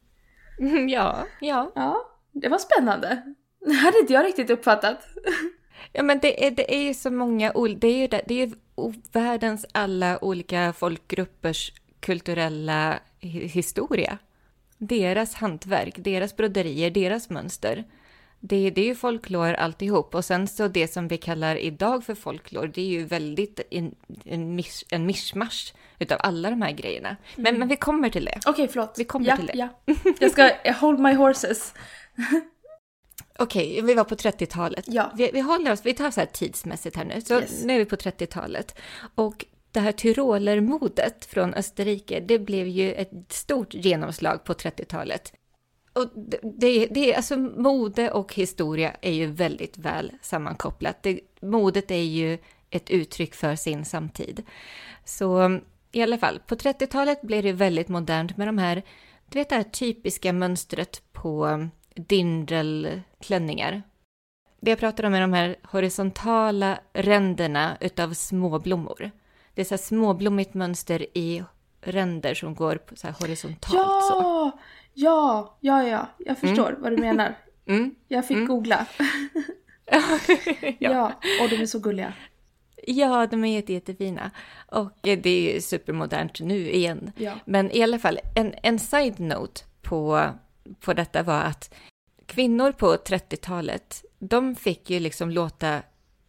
Ja, 0.88 1.26
ja. 1.40 1.72
Ja, 1.74 2.10
det 2.32 2.48
var 2.48 2.58
spännande. 2.58 3.34
Det 3.60 3.72
hade 3.72 3.98
inte 3.98 4.12
jag 4.12 4.24
riktigt 4.24 4.50
uppfattat. 4.50 5.06
Ja, 5.92 6.02
men 6.02 6.18
det 6.18 6.46
är, 6.46 6.50
det 6.50 6.74
är 6.74 6.82
ju 6.82 6.94
så 6.94 7.10
många 7.10 7.52
det 7.78 7.88
är 7.88 7.98
ju 7.98 8.08
det, 8.08 8.22
det 8.26 8.42
är 8.42 8.50
världens 9.12 9.66
alla 9.72 10.24
olika 10.24 10.72
folkgruppers 10.72 11.72
kulturella 12.00 12.98
historia. 13.20 14.18
Deras 14.78 15.34
hantverk, 15.34 15.94
deras 15.96 16.36
broderier, 16.36 16.90
deras 16.90 17.30
mönster. 17.30 17.84
Det, 18.40 18.70
det 18.70 18.80
är 18.80 18.84
ju 18.84 18.94
folklor 18.94 19.52
alltihop. 19.54 20.14
Och 20.14 20.24
sen 20.24 20.48
så 20.48 20.68
det 20.68 20.88
som 20.88 21.08
vi 21.08 21.16
kallar 21.16 21.56
idag 21.56 22.04
för 22.04 22.14
folklor, 22.14 22.70
det 22.74 22.80
är 22.80 22.86
ju 22.86 23.04
väldigt 23.04 23.60
en, 23.70 23.94
en, 24.24 24.54
misch, 24.54 24.84
en 24.90 25.06
mischmasch 25.06 25.74
utav 25.98 26.18
alla 26.20 26.50
de 26.50 26.62
här 26.62 26.72
grejerna. 26.72 27.16
Men, 27.36 27.46
mm. 27.46 27.58
men 27.58 27.68
vi 27.68 27.76
kommer 27.76 28.10
till 28.10 28.24
det. 28.24 28.38
Okej, 28.46 28.50
okay, 28.50 28.68
förlåt. 28.68 28.94
Vi 28.98 29.04
kommer 29.04 29.26
ja, 29.26 29.36
till 29.36 29.46
det. 29.46 29.56
Ja. 29.56 29.68
Jag 30.20 30.30
ska 30.30 30.50
hold 30.80 31.00
my 31.00 31.14
horses. 31.14 31.74
Okej, 33.40 33.72
okay, 33.72 33.82
vi 33.82 33.94
var 33.94 34.04
på 34.04 34.14
30-talet. 34.14 34.84
Ja. 34.88 35.12
Vi, 35.14 35.30
vi 35.32 35.40
håller 35.40 35.72
oss, 35.72 35.86
vi 35.86 35.94
tar 35.94 36.10
så 36.10 36.20
här 36.20 36.26
tidsmässigt 36.26 36.96
här 36.96 37.04
nu. 37.04 37.20
Så 37.20 37.34
yes. 37.34 37.64
nu 37.64 37.74
är 37.74 37.78
vi 37.78 37.84
på 37.84 37.96
30-talet. 37.96 38.78
Och 39.14 39.44
det 39.72 39.80
här 39.80 39.92
tyrolermodet 39.92 41.24
från 41.24 41.54
Österrike, 41.54 42.20
det 42.20 42.38
blev 42.38 42.66
ju 42.66 42.92
ett 42.92 43.12
stort 43.28 43.74
genomslag 43.74 44.44
på 44.44 44.52
30-talet. 44.52 45.32
Och 45.92 46.06
det, 46.58 46.86
det, 46.86 47.14
alltså 47.14 47.36
mode 47.36 48.10
och 48.10 48.34
historia 48.34 48.96
är 49.00 49.12
ju 49.12 49.26
väldigt 49.26 49.78
väl 49.78 50.12
sammankopplat. 50.22 51.02
Det, 51.02 51.20
modet 51.40 51.90
är 51.90 51.96
ju 52.02 52.38
ett 52.70 52.90
uttryck 52.90 53.34
för 53.34 53.56
sin 53.56 53.84
samtid. 53.84 54.42
Så 55.04 55.60
i 55.92 56.02
alla 56.02 56.18
fall, 56.18 56.40
på 56.46 56.54
30-talet 56.54 57.22
blev 57.22 57.42
det 57.42 57.52
väldigt 57.52 57.88
modernt 57.88 58.36
med 58.36 58.48
de 58.48 58.58
här, 58.58 58.82
du 59.28 59.38
vet 59.38 59.48
det 59.48 59.56
här 59.56 59.62
typiska 59.62 60.32
mönstret 60.32 61.02
på 61.12 61.68
dindelklänningar. 63.18 63.82
Det 64.60 64.70
jag 64.70 64.78
pratar 64.78 65.04
om 65.04 65.14
är 65.14 65.20
de 65.20 65.32
här 65.32 65.56
horisontala 65.62 66.78
ränderna 66.92 67.76
utav 67.80 68.12
småblommor. 68.12 69.10
Det 69.54 69.60
är 69.60 69.64
så 69.64 69.74
här 69.74 69.82
småblommigt 69.82 70.54
mönster 70.54 71.06
i 71.14 71.44
ränder 71.80 72.34
som 72.34 72.54
går 72.54 72.78
så 72.94 73.08
horisontalt. 73.08 73.74
Ja, 73.74 74.00
så. 74.10 74.50
ja, 74.94 75.56
ja, 75.60 75.88
ja, 75.88 76.06
jag 76.18 76.38
förstår 76.38 76.68
mm. 76.68 76.82
vad 76.82 76.92
du 76.92 76.96
menar. 76.96 77.34
Mm. 77.68 77.94
Jag 78.08 78.26
fick 78.26 78.36
mm. 78.36 78.48
googla. 78.48 78.86
ja. 79.90 80.18
ja, 80.78 81.12
och 81.42 81.48
de 81.50 81.56
är 81.56 81.66
så 81.66 81.78
gulliga. 81.78 82.12
Ja, 82.86 83.26
de 83.26 83.44
är 83.44 83.54
jätte, 83.54 83.72
jättefina. 83.72 84.30
Och 84.66 84.92
det 85.00 85.26
är 85.26 85.54
ju 85.54 85.60
supermodernt 85.60 86.40
nu 86.40 86.70
igen. 86.70 87.12
Ja. 87.16 87.32
Men 87.44 87.70
i 87.70 87.82
alla 87.82 87.98
fall, 87.98 88.18
en, 88.34 88.54
en 88.62 88.78
side-note 88.78 89.64
på, 89.82 90.30
på 90.80 90.92
detta 90.94 91.22
var 91.22 91.40
att 91.40 91.74
kvinnor 92.28 92.72
på 92.72 92.96
30-talet, 92.96 94.04
de 94.18 94.54
fick 94.54 94.90
ju 94.90 95.00
liksom 95.00 95.30
låta 95.30 95.82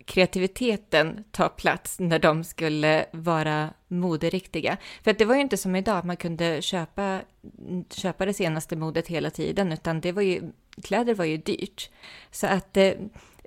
kreativiteten 0.05 1.23
ta 1.31 1.49
plats 1.49 1.99
när 1.99 2.19
de 2.19 2.43
skulle 2.43 3.05
vara 3.11 3.69
moderiktiga. 3.87 4.77
För 5.03 5.11
att 5.11 5.17
det 5.17 5.25
var 5.25 5.35
ju 5.35 5.41
inte 5.41 5.57
som 5.57 5.75
idag, 5.75 6.05
man 6.05 6.17
kunde 6.17 6.61
köpa, 6.61 7.21
köpa 7.89 8.25
det 8.25 8.33
senaste 8.33 8.75
modet 8.75 9.07
hela 9.07 9.29
tiden, 9.29 9.71
utan 9.71 10.01
det 10.01 10.11
var 10.11 10.21
ju, 10.21 10.51
kläder 10.83 11.13
var 11.13 11.25
ju 11.25 11.37
dyrt. 11.37 11.89
Så 12.31 12.47
att 12.47 12.77
eh, 12.77 12.91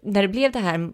när 0.03 0.23
det 0.23 0.29
blev 0.29 0.53
det 0.53 0.59
här 0.59 0.93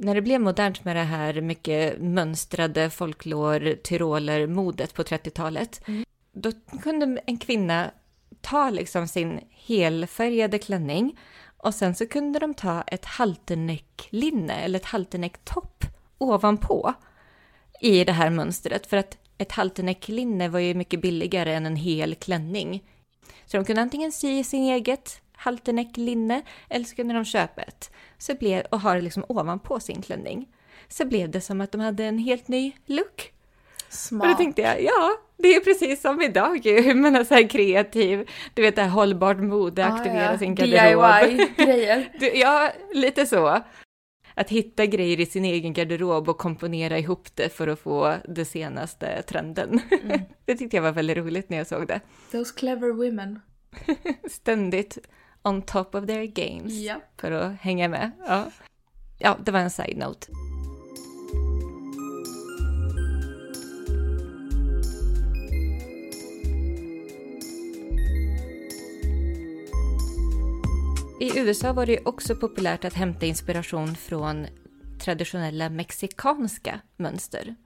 när 0.00 0.14
det 0.14 0.22
blev 0.22 0.40
modernt 0.40 0.84
med 0.84 0.96
det 0.96 1.02
här 1.02 1.40
mycket 1.40 2.00
mönstrade 2.00 2.90
folklor, 2.90 3.74
tyroler, 3.82 4.46
modet 4.46 4.94
på 4.94 5.02
30-talet, 5.02 5.88
mm. 5.88 6.04
då 6.32 6.52
kunde 6.82 7.20
en 7.26 7.38
kvinna 7.38 7.90
ta 8.40 8.70
liksom 8.70 9.08
sin 9.08 9.40
helfärgade 9.50 10.58
klänning 10.58 11.18
och 11.56 11.74
sen 11.74 11.94
så 11.94 12.06
kunde 12.06 12.38
de 12.38 12.54
ta 12.54 12.82
ett 12.82 13.04
halternecklinne 13.04 14.54
eller 14.54 14.78
ett 14.78 14.84
halternecktopp 14.84 15.84
ovanpå 16.18 16.94
i 17.80 18.04
det 18.04 18.12
här 18.12 18.30
mönstret 18.30 18.86
för 18.86 18.96
att 18.96 19.18
ett 19.38 19.52
halternecklinne 19.52 20.48
var 20.48 20.58
ju 20.58 20.74
mycket 20.74 21.02
billigare 21.02 21.54
än 21.54 21.66
en 21.66 21.76
hel 21.76 22.14
klänning. 22.14 22.84
Så 23.46 23.56
de 23.56 23.64
kunde 23.64 23.82
antingen 23.82 24.12
sy 24.12 24.44
sin 24.44 24.62
eget 24.62 25.20
halterneck 25.32 25.96
linne 25.96 26.42
eller 26.68 26.84
så 26.84 26.96
kunde 26.96 27.14
de 27.14 27.24
köpa 27.24 27.62
ett 27.62 27.90
så 28.18 28.34
blev, 28.34 28.64
och 28.70 28.80
ha 28.80 28.94
det 28.94 29.00
liksom 29.00 29.24
ovanpå 29.28 29.80
sin 29.80 30.02
klänning. 30.02 30.48
Så 30.88 31.06
blev 31.06 31.30
det 31.30 31.40
som 31.40 31.60
att 31.60 31.72
de 31.72 31.80
hade 31.80 32.04
en 32.04 32.18
helt 32.18 32.48
ny 32.48 32.72
look. 32.86 33.32
Smart. 33.88 34.22
Och 34.22 34.28
då 34.28 34.34
tänkte 34.34 34.62
jag, 34.62 34.82
ja, 34.82 35.10
det 35.36 35.54
är 35.54 35.60
precis 35.60 36.00
som 36.00 36.22
idag 36.22 36.66
ju, 36.66 36.80
hur 36.80 36.94
man 36.94 37.16
är 37.16 37.24
så 37.24 37.34
här 37.34 37.48
kreativ, 37.48 38.30
du 38.54 38.62
vet 38.62 38.76
det 38.76 38.82
här 38.82 38.88
hållbart 38.88 39.38
mode, 39.38 39.86
ah, 39.86 39.88
aktivera 39.88 40.32
ja. 40.32 40.38
sin 40.38 40.54
garderob. 40.54 41.38
DIY-grejer. 41.38 42.10
ja, 42.34 42.72
lite 42.92 43.26
så. 43.26 43.62
Att 44.34 44.50
hitta 44.50 44.86
grejer 44.86 45.20
i 45.20 45.26
sin 45.26 45.44
egen 45.44 45.72
garderob 45.72 46.28
och 46.28 46.38
komponera 46.38 46.98
ihop 46.98 47.36
det 47.36 47.48
för 47.48 47.68
att 47.68 47.78
få 47.78 48.14
det 48.28 48.44
senaste 48.44 49.22
trenden. 49.22 49.80
Mm. 50.04 50.20
det 50.44 50.56
tyckte 50.56 50.76
jag 50.76 50.82
var 50.82 50.92
väldigt 50.92 51.16
roligt 51.16 51.50
när 51.50 51.56
jag 51.56 51.66
såg 51.66 51.86
det. 51.86 52.00
Those 52.32 52.54
clever 52.56 52.92
women. 52.92 53.40
Ständigt 54.30 54.98
on 55.42 55.62
top 55.62 55.94
of 55.94 56.06
their 56.06 56.24
games 56.24 56.72
ja. 56.72 57.00
för 57.16 57.30
att 57.30 57.60
hänga 57.60 57.88
med. 57.88 58.10
Ja. 58.26 58.50
ja, 59.18 59.36
det 59.44 59.52
var 59.52 59.60
en 59.60 59.70
side-note. 59.70 60.26
I 71.20 71.38
USA 71.38 71.72
var 71.72 71.86
det 71.86 71.98
också 72.04 72.36
populärt 72.36 72.84
att 72.84 72.94
hämta 72.94 73.26
inspiration 73.26 73.94
från 73.94 74.46
traditionella 75.00 75.68
mexikanska 75.68 76.80
mönster. 76.96 77.56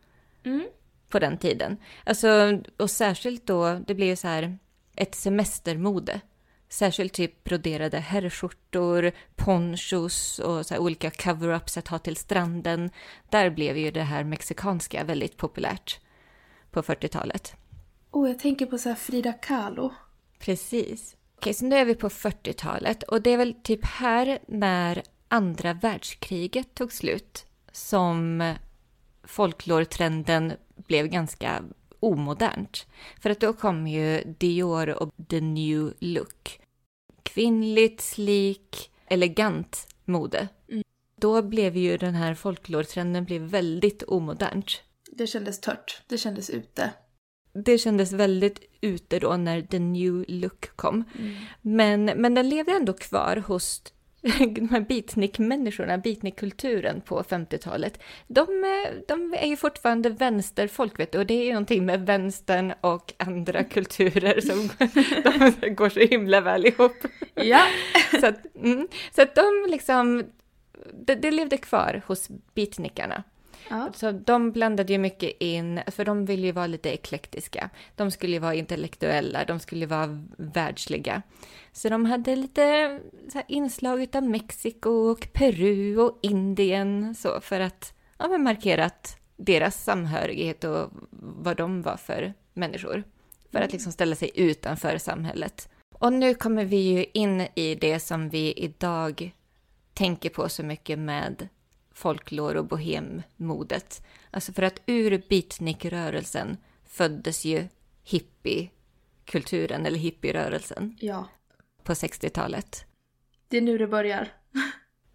Mm. 0.44 0.66
På 1.08 1.18
den 1.18 1.38
tiden. 1.38 1.76
Alltså, 2.04 2.60
och 2.76 2.90
särskilt 2.90 3.46
då, 3.46 3.74
det 3.86 3.94
blev 3.94 4.08
ju 4.08 4.16
så 4.16 4.28
här 4.28 4.58
ett 4.96 5.14
semestermode. 5.14 6.20
Särskilt 6.68 7.12
typ 7.12 7.44
broderade 7.44 7.98
herrskjortor, 7.98 9.12
ponchos 9.36 10.38
och 10.38 10.66
så 10.66 10.78
olika 10.78 11.10
cover-ups 11.10 11.78
att 11.78 11.88
ha 11.88 11.98
till 11.98 12.16
stranden. 12.16 12.90
Där 13.30 13.50
blev 13.50 13.78
ju 13.78 13.90
det 13.90 14.02
här 14.02 14.24
mexikanska 14.24 15.04
väldigt 15.04 15.36
populärt 15.36 16.00
på 16.70 16.82
40-talet. 16.82 17.56
Oh, 18.10 18.28
jag 18.28 18.38
tänker 18.38 18.66
på 18.66 18.78
så 18.78 18.94
Frida 18.94 19.32
Kahlo. 19.32 19.92
Precis. 20.38 21.16
Okej, 21.42 21.54
så 21.54 21.64
nu 21.64 21.76
är 21.76 21.84
vi 21.84 21.94
på 21.94 22.08
40-talet 22.08 23.02
och 23.02 23.22
det 23.22 23.30
är 23.30 23.36
väl 23.36 23.54
typ 23.62 23.84
här 23.84 24.38
när 24.48 25.02
andra 25.28 25.74
världskriget 25.74 26.74
tog 26.74 26.92
slut 26.92 27.46
som 27.72 28.54
folklortrenden 29.24 30.52
blev 30.76 31.06
ganska 31.06 31.64
omodernt. 32.00 32.86
För 33.20 33.30
att 33.30 33.40
då 33.40 33.52
kom 33.52 33.86
ju 33.86 34.34
Dior 34.38 34.88
och 34.88 35.10
the 35.28 35.40
new 35.40 35.94
look. 35.98 36.60
Kvinnligt, 37.22 38.00
slik, 38.00 38.90
elegant 39.06 39.88
mode. 40.04 40.48
Mm. 40.68 40.84
Då 41.16 41.42
blev 41.42 41.76
ju 41.76 41.96
den 41.96 42.14
här 42.14 42.34
folklortrenden 42.34 43.24
blev 43.24 43.42
väldigt 43.42 44.02
omodernt. 44.02 44.82
Det 45.12 45.26
kändes 45.26 45.60
tört. 45.60 46.02
Det 46.06 46.18
kändes 46.18 46.50
ute 46.50 46.92
det 47.52 47.78
kändes 47.78 48.12
väldigt 48.12 48.60
ute 48.80 49.18
då 49.18 49.36
när 49.36 49.62
the 49.62 49.78
new 49.78 50.24
look 50.28 50.76
kom. 50.76 51.04
Mm. 51.18 51.34
Men, 51.62 52.04
men 52.04 52.34
den 52.34 52.48
levde 52.48 52.72
ändå 52.72 52.92
kvar 52.92 53.36
hos 53.36 53.82
de 54.54 54.68
här 54.68 54.80
beatnik-människorna, 54.80 55.98
beatnik-kulturen 55.98 57.00
på 57.00 57.22
50-talet. 57.22 57.98
De, 58.26 58.46
de, 59.08 59.34
är 59.34 59.46
ju 59.46 59.56
fortfarande 59.56 60.10
vänsterfolk, 60.10 60.98
vet 60.98 61.12
du, 61.12 61.18
och 61.18 61.26
det 61.26 61.34
är 61.34 61.44
ju 61.44 61.52
någonting 61.52 61.86
med 61.86 62.06
vänstern 62.06 62.72
och 62.80 63.12
andra 63.16 63.64
kulturer 63.64 64.40
som 64.40 64.68
de 65.60 65.74
går 65.74 65.88
så 65.88 66.00
himla 66.00 66.40
väl 66.40 66.66
ihop. 66.66 66.96
Ja. 67.34 67.66
så, 68.20 68.26
att, 68.26 68.56
mm, 68.56 68.88
så 69.14 69.22
att 69.22 69.34
de 69.34 69.66
liksom, 69.68 70.24
det, 70.92 71.14
det 71.14 71.30
levde 71.30 71.56
kvar 71.56 72.02
hos 72.06 72.28
beatnikarna. 72.54 73.22
Ja. 73.72 73.90
Så 73.94 74.12
de 74.12 74.52
blandade 74.52 74.92
ju 74.92 74.98
mycket 74.98 75.32
in, 75.38 75.80
för 75.86 76.04
de 76.04 76.24
ville 76.24 76.46
ju 76.46 76.52
vara 76.52 76.66
lite 76.66 76.90
eklektiska. 76.90 77.70
De 77.96 78.10
skulle 78.10 78.32
ju 78.32 78.38
vara 78.38 78.54
intellektuella, 78.54 79.44
de 79.44 79.60
skulle 79.60 79.86
vara 79.86 80.26
världsliga. 80.36 81.22
Så 81.72 81.88
de 81.88 82.06
hade 82.06 82.36
lite 82.36 83.00
inslag 83.48 84.16
av 84.16 84.22
Mexiko 84.22 84.90
och 84.90 85.28
Peru 85.32 85.98
och 85.98 86.18
Indien 86.22 87.14
så 87.14 87.40
för 87.40 87.60
att 87.60 87.94
ja, 88.18 88.38
markera 88.38 88.84
att 88.84 89.16
deras 89.36 89.84
samhörighet 89.84 90.64
och 90.64 90.90
vad 91.20 91.56
de 91.56 91.82
var 91.82 91.96
för 91.96 92.34
människor. 92.54 93.04
För 93.52 93.60
att 93.60 93.72
liksom 93.72 93.92
ställa 93.92 94.14
sig 94.14 94.30
utanför 94.34 94.98
samhället. 94.98 95.68
Och 95.94 96.12
nu 96.12 96.34
kommer 96.34 96.64
vi 96.64 96.76
ju 96.76 97.06
in 97.12 97.46
i 97.54 97.74
det 97.74 98.00
som 98.00 98.28
vi 98.28 98.52
idag 98.52 99.34
tänker 99.94 100.30
på 100.30 100.48
så 100.48 100.62
mycket 100.62 100.98
med 100.98 101.48
folklore 101.94 102.58
och 102.58 102.64
bohemmodet. 102.64 104.02
Alltså 104.30 104.52
för 104.52 104.62
att 104.62 104.82
ur 104.86 105.22
beatnikrörelsen 105.28 106.56
föddes 106.84 107.44
ju 107.44 107.68
hippiekulturen 108.04 109.86
eller 109.86 109.98
hippierörelsen. 109.98 110.96
Ja. 111.00 111.28
På 111.82 111.92
60-talet. 111.92 112.84
Det 113.48 113.56
är 113.56 113.62
nu 113.62 113.78
det 113.78 113.86
börjar. 113.86 114.28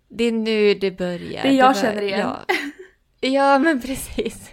Det 0.07 0.23
är 0.23 0.31
nu 0.31 0.73
det 0.73 0.91
börjar. 0.91 1.43
Det 1.43 1.51
jag 1.51 1.75
det 1.75 1.79
känner 1.79 2.01
igen. 2.01 2.19
Ja. 2.19 2.45
ja, 3.19 3.59
men 3.59 3.81
precis. 3.81 4.49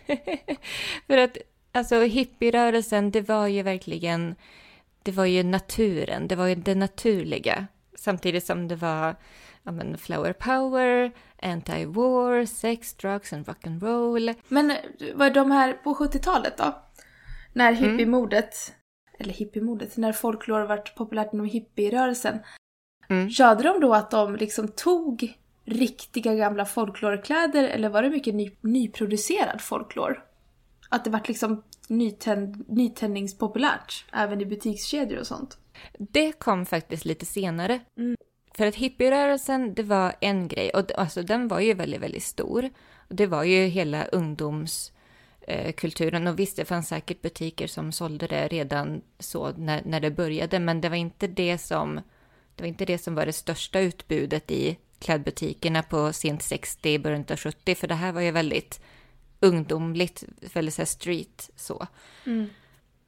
för 1.06 1.18
att 1.18 1.36
alltså 1.72 2.00
hippierörelsen, 2.00 3.10
det 3.10 3.20
var 3.20 3.46
ju 3.46 3.62
verkligen, 3.62 4.34
det 5.02 5.12
var 5.12 5.24
ju 5.24 5.42
naturen, 5.42 6.28
det 6.28 6.36
var 6.36 6.46
ju 6.46 6.54
det 6.54 6.74
naturliga. 6.74 7.66
Samtidigt 7.94 8.44
som 8.44 8.68
det 8.68 8.76
var 8.76 9.16
ja, 9.62 9.72
men 9.72 9.98
flower 9.98 10.32
power, 10.32 11.12
anti-war, 11.44 12.46
sex, 12.46 12.94
drugs 12.94 13.32
and 13.32 13.46
rock'n'roll. 13.46 14.34
Men 14.48 14.72
var 15.14 15.30
de 15.30 15.50
här 15.50 15.72
på 15.72 15.94
70-talet 15.94 16.56
då? 16.56 16.82
När 17.52 17.72
mm. 17.72 17.90
hippiemodet, 17.90 18.54
mm. 18.68 19.16
eller 19.18 19.32
hippiemodet, 19.32 19.96
när 19.96 20.12
folklore 20.12 20.66
vart 20.66 20.94
populärt 20.94 21.32
inom 21.32 21.46
hippierörelsen. 21.46 22.38
Mm. 23.08 23.30
Körde 23.30 23.62
de 23.62 23.80
då 23.80 23.94
att 23.94 24.10
de 24.10 24.36
liksom 24.36 24.68
tog 24.68 25.38
riktiga 25.64 26.34
gamla 26.34 26.64
folklorkläder 26.64 27.64
eller 27.64 27.88
var 27.88 28.02
det 28.02 28.10
mycket 28.10 28.34
ny, 28.34 28.50
nyproducerad 28.60 29.60
folklore? 29.60 30.16
Att 30.88 31.04
det 31.04 31.10
vart 31.10 31.28
liksom 31.28 31.62
nytänd, 31.88 32.64
nytändningspopulärt 32.68 34.04
även 34.12 34.40
i 34.40 34.46
butikskedjor 34.46 35.20
och 35.20 35.26
sånt? 35.26 35.58
Det 35.98 36.32
kom 36.32 36.66
faktiskt 36.66 37.04
lite 37.04 37.26
senare. 37.26 37.80
Mm. 37.98 38.16
För 38.56 38.66
att 38.66 38.74
hippierörelsen, 38.74 39.74
det 39.74 39.82
var 39.82 40.14
en 40.20 40.48
grej 40.48 40.70
och 40.70 40.98
alltså, 40.98 41.22
den 41.22 41.48
var 41.48 41.60
ju 41.60 41.74
väldigt, 41.74 42.00
väldigt 42.00 42.22
stor. 42.22 42.70
Det 43.08 43.26
var 43.26 43.44
ju 43.44 43.66
hela 43.66 44.04
ungdomskulturen 44.04 46.26
och 46.26 46.38
visst, 46.38 46.56
det 46.56 46.64
fanns 46.64 46.88
säkert 46.88 47.22
butiker 47.22 47.66
som 47.66 47.92
sålde 47.92 48.26
det 48.26 48.48
redan 48.48 49.02
så 49.18 49.52
när, 49.56 49.82
när 49.84 50.00
det 50.00 50.10
började, 50.10 50.58
men 50.58 50.80
det 50.80 50.88
var 50.88 50.96
inte 50.96 51.26
det 51.26 51.58
som 51.58 52.00
det 52.56 52.62
var 52.62 52.68
inte 52.68 52.84
det 52.84 52.98
som 52.98 53.14
var 53.14 53.26
det 53.26 53.32
största 53.32 53.80
utbudet 53.80 54.50
i 54.50 54.78
klädbutikerna 54.98 55.82
på 55.82 56.12
sent 56.12 56.42
60, 56.42 56.98
början 56.98 57.24
av 57.30 57.36
70, 57.36 57.74
för 57.74 57.88
det 57.88 57.94
här 57.94 58.12
var 58.12 58.20
ju 58.20 58.30
väldigt 58.30 58.80
ungdomligt, 59.40 60.24
väldigt 60.54 60.74
så 60.74 60.86
street 60.86 61.50
så. 61.56 61.86
Mm. 62.26 62.46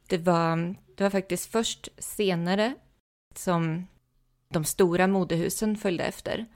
Det, 0.06 0.18
var, 0.18 0.74
det 0.94 1.04
var 1.04 1.10
faktiskt 1.10 1.52
först 1.52 1.88
senare 1.98 2.74
som 3.34 3.86
de 4.48 4.64
stora 4.64 5.06
modehusen 5.06 5.76
följde 5.76 6.04
efter. 6.04 6.46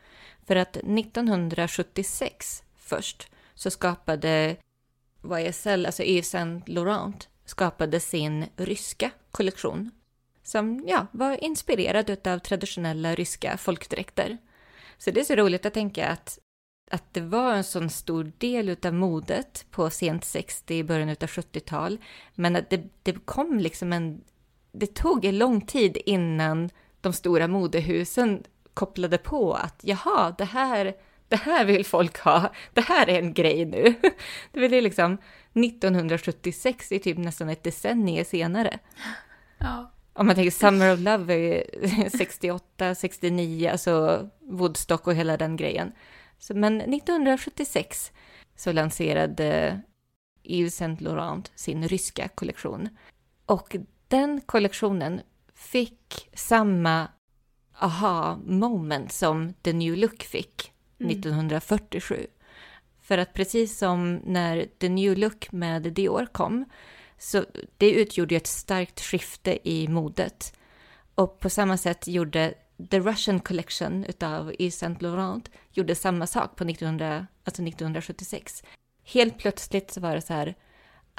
För 0.46 0.56
att 0.56 0.76
1976 0.76 2.62
först 2.76 3.30
så 3.54 3.70
skapade 3.70 4.56
YSL, 5.24 5.86
alltså 5.86 6.02
Yves 6.02 6.30
Saint 6.30 6.68
Laurent, 6.68 7.28
skapade 7.44 8.00
sin 8.00 8.46
ryska 8.56 9.10
kollektion. 9.30 9.90
Som 10.42 10.84
ja, 10.86 11.06
var 11.12 11.44
inspirerad 11.44 12.26
av 12.26 12.38
traditionella 12.38 13.14
ryska 13.14 13.56
folkdräkter. 13.56 14.38
Så 14.98 15.10
det 15.10 15.20
är 15.20 15.24
så 15.24 15.34
roligt 15.34 15.66
att 15.66 15.74
tänka 15.74 16.08
att, 16.08 16.38
att 16.90 17.14
det 17.14 17.20
var 17.20 17.54
en 17.54 17.64
sån 17.64 17.90
stor 17.90 18.32
del 18.38 18.76
av 18.84 18.94
modet 18.94 19.66
på 19.70 19.90
sent 19.90 20.24
60, 20.24 20.82
början 20.82 21.08
av 21.08 21.16
70-tal. 21.16 21.98
Men 22.34 22.56
att 22.56 22.70
det, 22.70 22.82
det 23.02 23.12
kom 23.24 23.58
liksom 23.58 23.92
en... 23.92 24.24
Det 24.72 24.94
tog 24.94 25.24
en 25.24 25.38
lång 25.38 25.60
tid 25.60 25.96
innan 26.06 26.70
de 27.00 27.12
stora 27.12 27.48
modehusen 27.48 28.42
kopplade 28.74 29.18
på 29.18 29.54
att 29.54 29.80
jaha, 29.82 30.34
det 30.38 30.44
här, 30.44 30.94
det 31.28 31.36
här 31.36 31.64
vill 31.64 31.84
folk 31.84 32.18
ha, 32.18 32.52
det 32.74 32.80
här 32.80 33.08
är 33.08 33.18
en 33.18 33.34
grej 33.34 33.64
nu. 33.64 33.94
Det 34.52 34.60
var 34.60 34.68
liksom 34.68 35.18
1976, 35.52 36.92
är 36.92 36.98
typ 36.98 37.18
nästan 37.18 37.48
ett 37.48 37.64
decennium 37.64 38.24
senare. 38.24 38.78
Ja. 39.58 39.92
Om 40.12 40.26
man 40.26 40.34
tänker 40.34 40.50
Summer 40.50 40.92
of 40.92 41.00
Love 41.00 41.34
är 41.34 42.08
68, 42.08 42.94
69, 42.94 43.68
alltså 43.72 44.28
Woodstock 44.40 45.06
och 45.06 45.14
hela 45.14 45.36
den 45.36 45.56
grejen. 45.56 45.92
Så, 46.38 46.54
men 46.54 46.80
1976 46.80 48.12
så 48.56 48.72
lanserade 48.72 49.80
Yves 50.44 50.76
Saint 50.76 51.00
Laurent 51.00 51.52
sin 51.54 51.88
ryska 51.88 52.28
kollektion. 52.28 52.88
Och 53.46 53.76
den 54.08 54.40
kollektionen 54.40 55.20
fick 55.60 56.28
samma 56.32 57.08
aha 57.78 58.38
moment 58.44 59.12
som 59.12 59.52
The 59.52 59.72
New 59.72 59.96
Look 59.96 60.22
fick 60.22 60.72
mm. 61.00 61.10
1947. 61.10 62.26
För 63.00 63.18
att 63.18 63.34
precis 63.34 63.78
som 63.78 64.14
när 64.24 64.66
The 64.78 64.88
New 64.88 65.18
Look 65.18 65.52
med 65.52 65.82
Dior 65.82 66.26
kom, 66.32 66.64
så 67.18 67.44
det 67.76 67.92
utgjorde 67.92 68.36
ett 68.36 68.46
starkt 68.46 69.00
skifte 69.00 69.68
i 69.68 69.88
modet. 69.88 70.56
Och 71.14 71.40
på 71.40 71.50
samma 71.50 71.76
sätt 71.76 72.08
gjorde 72.08 72.54
The 72.90 73.00
Russian 73.00 73.40
Collection 73.40 74.04
utav 74.04 74.54
Yves 74.58 74.78
Saint 74.78 75.02
Laurent 75.02 75.50
gjorde 75.72 75.94
samma 75.94 76.26
sak 76.26 76.56
på 76.56 76.64
1900, 76.64 77.26
alltså 77.44 77.62
1976. 77.62 78.62
Helt 79.04 79.38
plötsligt 79.38 79.90
så 79.90 80.00
var 80.00 80.14
det 80.14 80.22
så 80.22 80.32
här, 80.32 80.54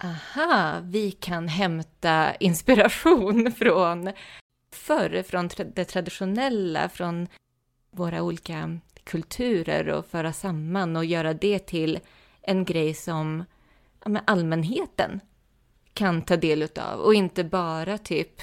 aha, 0.03 0.79
vi 0.83 1.11
kan 1.11 1.47
hämta 1.47 2.35
inspiration 2.35 3.51
från 3.57 4.11
förr, 4.73 5.23
från 5.23 5.49
det 5.75 5.85
traditionella, 5.85 6.89
från 6.89 7.27
våra 7.91 8.21
olika 8.21 8.79
kulturer 9.03 9.89
och 9.89 10.05
föra 10.05 10.33
samman 10.33 10.95
och 10.95 11.05
göra 11.05 11.33
det 11.33 11.59
till 11.59 11.99
en 12.41 12.65
grej 12.65 12.93
som 12.93 13.43
ja, 14.05 14.19
allmänheten 14.25 15.19
kan 15.93 16.21
ta 16.21 16.37
del 16.37 16.61
utav 16.61 16.99
och 16.99 17.13
inte 17.13 17.43
bara 17.43 17.97
typ 17.97 18.41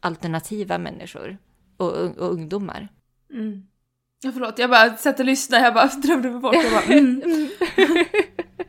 alternativa 0.00 0.78
människor 0.78 1.38
och, 1.76 1.92
och 1.92 2.30
ungdomar. 2.30 2.88
Mm. 3.30 3.66
Ja, 4.24 4.32
förlåt, 4.32 4.58
jag 4.58 4.70
bara 4.70 4.96
satt 4.96 5.20
och 5.20 5.26
lyssnade, 5.26 5.64
jag 5.64 5.74
bara 5.74 5.86
drömde 6.02 6.30
mig 6.30 6.40
bort. 6.40 6.54
Jag 6.54 6.72
bara, 6.72 6.82
mm. 6.82 7.22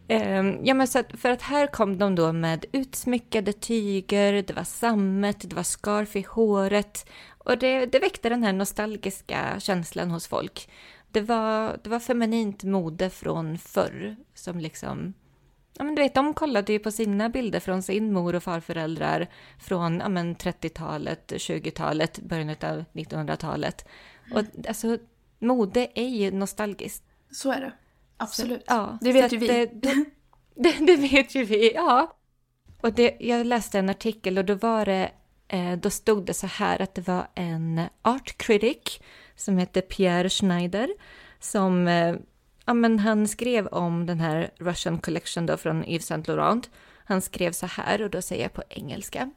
um, 0.08 0.64
ja, 0.64 0.74
men 0.74 0.88
så 0.88 0.98
att, 0.98 1.20
för 1.20 1.30
att 1.30 1.42
här 1.42 1.66
kom 1.66 1.98
de 1.98 2.14
då 2.14 2.32
med 2.32 2.64
utsmyckade 2.72 3.52
tyger, 3.52 4.42
det 4.42 4.52
var 4.52 4.64
sammet, 4.64 5.50
det 5.50 5.56
var 5.56 5.62
scarf 5.62 6.16
i 6.16 6.26
håret 6.28 7.08
och 7.38 7.58
det, 7.58 7.86
det 7.86 7.98
väckte 7.98 8.28
den 8.28 8.42
här 8.42 8.52
nostalgiska 8.52 9.60
känslan 9.60 10.10
hos 10.10 10.28
folk. 10.28 10.70
Det 11.12 11.20
var, 11.20 11.78
det 11.84 11.90
var 11.90 12.00
feminint 12.00 12.64
mode 12.64 13.10
från 13.10 13.58
förr 13.58 14.16
som 14.34 14.58
liksom 14.58 15.14
Ja, 15.78 15.84
men 15.84 15.94
du 15.94 16.02
vet, 16.02 16.14
de 16.14 16.34
kollade 16.34 16.72
ju 16.72 16.78
på 16.78 16.90
sina 16.90 17.28
bilder 17.28 17.60
från 17.60 17.82
sin 17.82 18.12
mor 18.12 18.34
och 18.34 18.42
farföräldrar 18.42 19.28
från 19.58 19.98
ja, 19.98 20.06
30-talet, 20.06 21.32
20-talet, 21.32 22.18
början 22.18 22.50
av 22.50 22.84
1900-talet. 22.92 23.84
Och 24.34 24.44
alltså, 24.68 24.98
mode 25.38 25.88
är 25.94 26.08
ju 26.08 26.30
nostalgiskt. 26.30 27.04
Så 27.30 27.52
är 27.52 27.60
det. 27.60 27.72
Absolut. 28.18 28.60
Så, 28.60 28.64
ja, 28.66 28.98
det 29.00 29.12
vet 29.12 29.32
ju 29.32 29.38
vi. 29.38 29.46
Det, 30.60 30.70
det, 30.70 30.86
det, 30.86 30.96
vet 30.96 31.34
ju 31.34 31.44
vi, 31.44 31.74
ja. 31.74 32.16
Och 32.80 32.92
det, 32.92 33.16
jag 33.20 33.46
läste 33.46 33.78
en 33.78 33.88
artikel 33.88 34.38
och 34.38 34.44
då 34.44 34.54
var 34.54 34.84
det, 34.84 35.10
eh, 35.48 35.72
då 35.72 35.90
stod 35.90 36.26
det 36.26 36.34
så 36.34 36.46
här 36.46 36.82
att 36.82 36.94
det 36.94 37.08
var 37.08 37.26
en 37.34 37.80
art 38.02 38.38
critic 38.38 39.00
som 39.36 39.58
heter 39.58 39.80
Pierre 39.80 40.28
Schneider 40.28 40.88
som 41.40 41.88
eh, 41.88 42.14
ja, 42.66 42.74
men 42.74 42.98
han 42.98 43.28
skrev 43.28 43.66
om 43.66 44.06
den 44.06 44.20
här 44.20 44.50
Russian 44.58 44.98
Collection 44.98 45.46
då 45.46 45.56
från 45.56 45.84
Yves 45.84 46.06
Saint 46.06 46.28
Laurent. 46.28 46.70
Han 47.04 47.20
skrev 47.20 47.52
så 47.52 47.66
här, 47.66 48.02
och 48.02 48.10
då 48.10 48.22
säger 48.22 48.42
jag 48.42 48.52
på 48.52 48.62
engelska. 48.68 49.30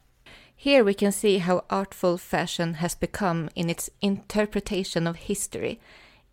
Here 0.55 0.83
we 0.83 0.93
can 0.93 1.11
see 1.11 1.37
how 1.37 1.61
artful 1.69 2.17
fashion 2.17 2.75
has 2.75 2.99
become 2.99 3.49
in 3.53 3.69
its 3.69 3.89
interpretation 3.99 5.07
of 5.07 5.17
history. 5.17 5.79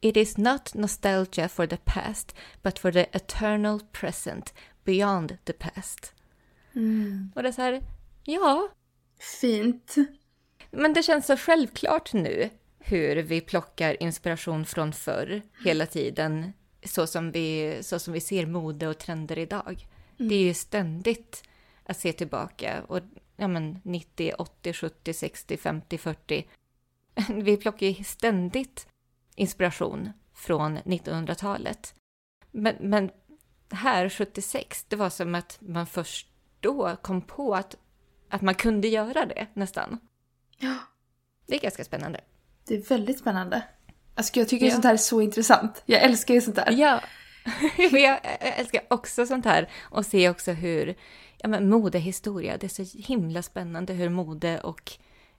It 0.01 0.17
is 0.17 0.37
not 0.37 0.75
nostalgia 0.75 1.49
for 1.49 1.67
the 1.67 1.77
past, 1.85 2.35
but 2.63 2.79
for 2.79 2.93
the 2.93 3.07
eternal 3.13 3.81
present, 3.93 4.55
beyond 4.85 5.39
the 5.45 5.53
past. 5.53 6.13
Mm. 6.75 7.33
Och 7.35 7.43
det 7.43 7.49
är 7.49 7.53
så 7.53 7.63
här, 7.63 7.83
ja. 8.25 8.69
Fint. 9.41 9.95
Men 10.71 10.93
det 10.93 11.03
känns 11.03 11.27
så 11.27 11.37
självklart 11.37 12.13
nu 12.13 12.51
hur 12.79 13.17
vi 13.17 13.41
plockar 13.41 14.03
inspiration 14.03 14.67
från 14.67 14.93
förr 14.93 15.43
hela 15.65 15.87
tiden 15.87 16.53
så 16.85 17.07
som 17.07 17.31
vi, 17.31 17.79
så 17.83 17.99
som 17.99 18.13
vi 18.13 18.21
ser 18.21 18.47
mode 18.47 18.89
och 18.89 18.99
trender 18.99 19.39
idag. 19.39 19.87
Mm. 20.19 20.29
Det 20.29 20.35
är 20.35 20.43
ju 20.43 20.55
ständigt 20.55 21.43
att 21.85 21.99
se 21.99 22.13
tillbaka 22.13 22.83
och 22.89 23.01
ja 23.37 23.49
men 23.49 23.79
90, 23.83 24.33
80, 24.39 24.73
70, 24.73 25.13
60, 25.13 25.57
50, 25.57 25.99
40. 25.99 26.47
Vi 27.29 27.57
plockar 27.57 27.87
ju 27.87 28.05
ständigt 28.05 28.87
inspiration 29.39 30.13
från 30.35 30.79
1900-talet. 30.79 31.95
Men, 32.51 32.77
men 32.81 33.11
här 33.71 34.09
76, 34.09 34.85
det 34.89 34.97
var 34.97 35.11
som 35.11 35.35
att 35.35 35.59
man 35.61 35.87
först 35.87 36.29
då 36.61 36.97
kom 37.03 37.23
på 37.23 37.55
att, 37.55 37.77
att 38.29 38.43
man 38.43 38.55
kunde 38.55 38.89
göra 38.89 39.27
det 39.27 39.47
nästan. 39.55 39.99
Ja. 40.59 40.75
Det 41.47 41.55
är 41.55 41.61
ganska 41.61 41.85
spännande. 41.85 42.21
Det 42.65 42.75
är 42.75 42.83
väldigt 42.83 43.19
spännande. 43.19 43.63
Alltså 44.15 44.39
jag 44.39 44.49
tycker 44.49 44.67
ja. 44.67 44.73
sånt 44.73 44.85
här 44.85 44.93
är 44.93 44.97
så 44.97 45.21
intressant. 45.21 45.83
Jag 45.87 46.03
älskar 46.03 46.35
ju 46.35 46.41
sånt 46.41 46.57
här. 46.57 46.73
Ja, 46.73 47.01
jag 47.99 48.19
älskar 48.41 48.83
också 48.91 49.27
sånt 49.27 49.45
här. 49.45 49.71
Och 49.81 50.07
se 50.07 50.31
också 50.31 50.53
hur, 50.53 50.95
ja 51.39 51.49
men 51.49 51.69
modehistoria, 51.71 52.57
det 52.57 52.67
är 52.67 52.85
så 52.85 52.99
himla 53.03 53.43
spännande 53.43 53.93
hur 53.93 54.09
mode 54.09 54.61
och 54.61 54.93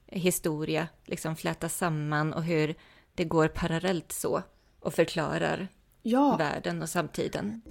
historia 0.07 0.87
liksom 1.05 1.35
flätas 1.35 1.77
samman 1.77 2.33
och 2.33 2.43
hur 2.43 2.75
det 3.19 3.25
går 3.25 3.47
parallellt 3.47 4.11
så 4.11 4.41
och 4.79 4.93
förklarar 4.93 5.67
ja. 6.03 6.35
världen 6.37 6.81
och 6.81 6.89
samtiden. 6.89 7.61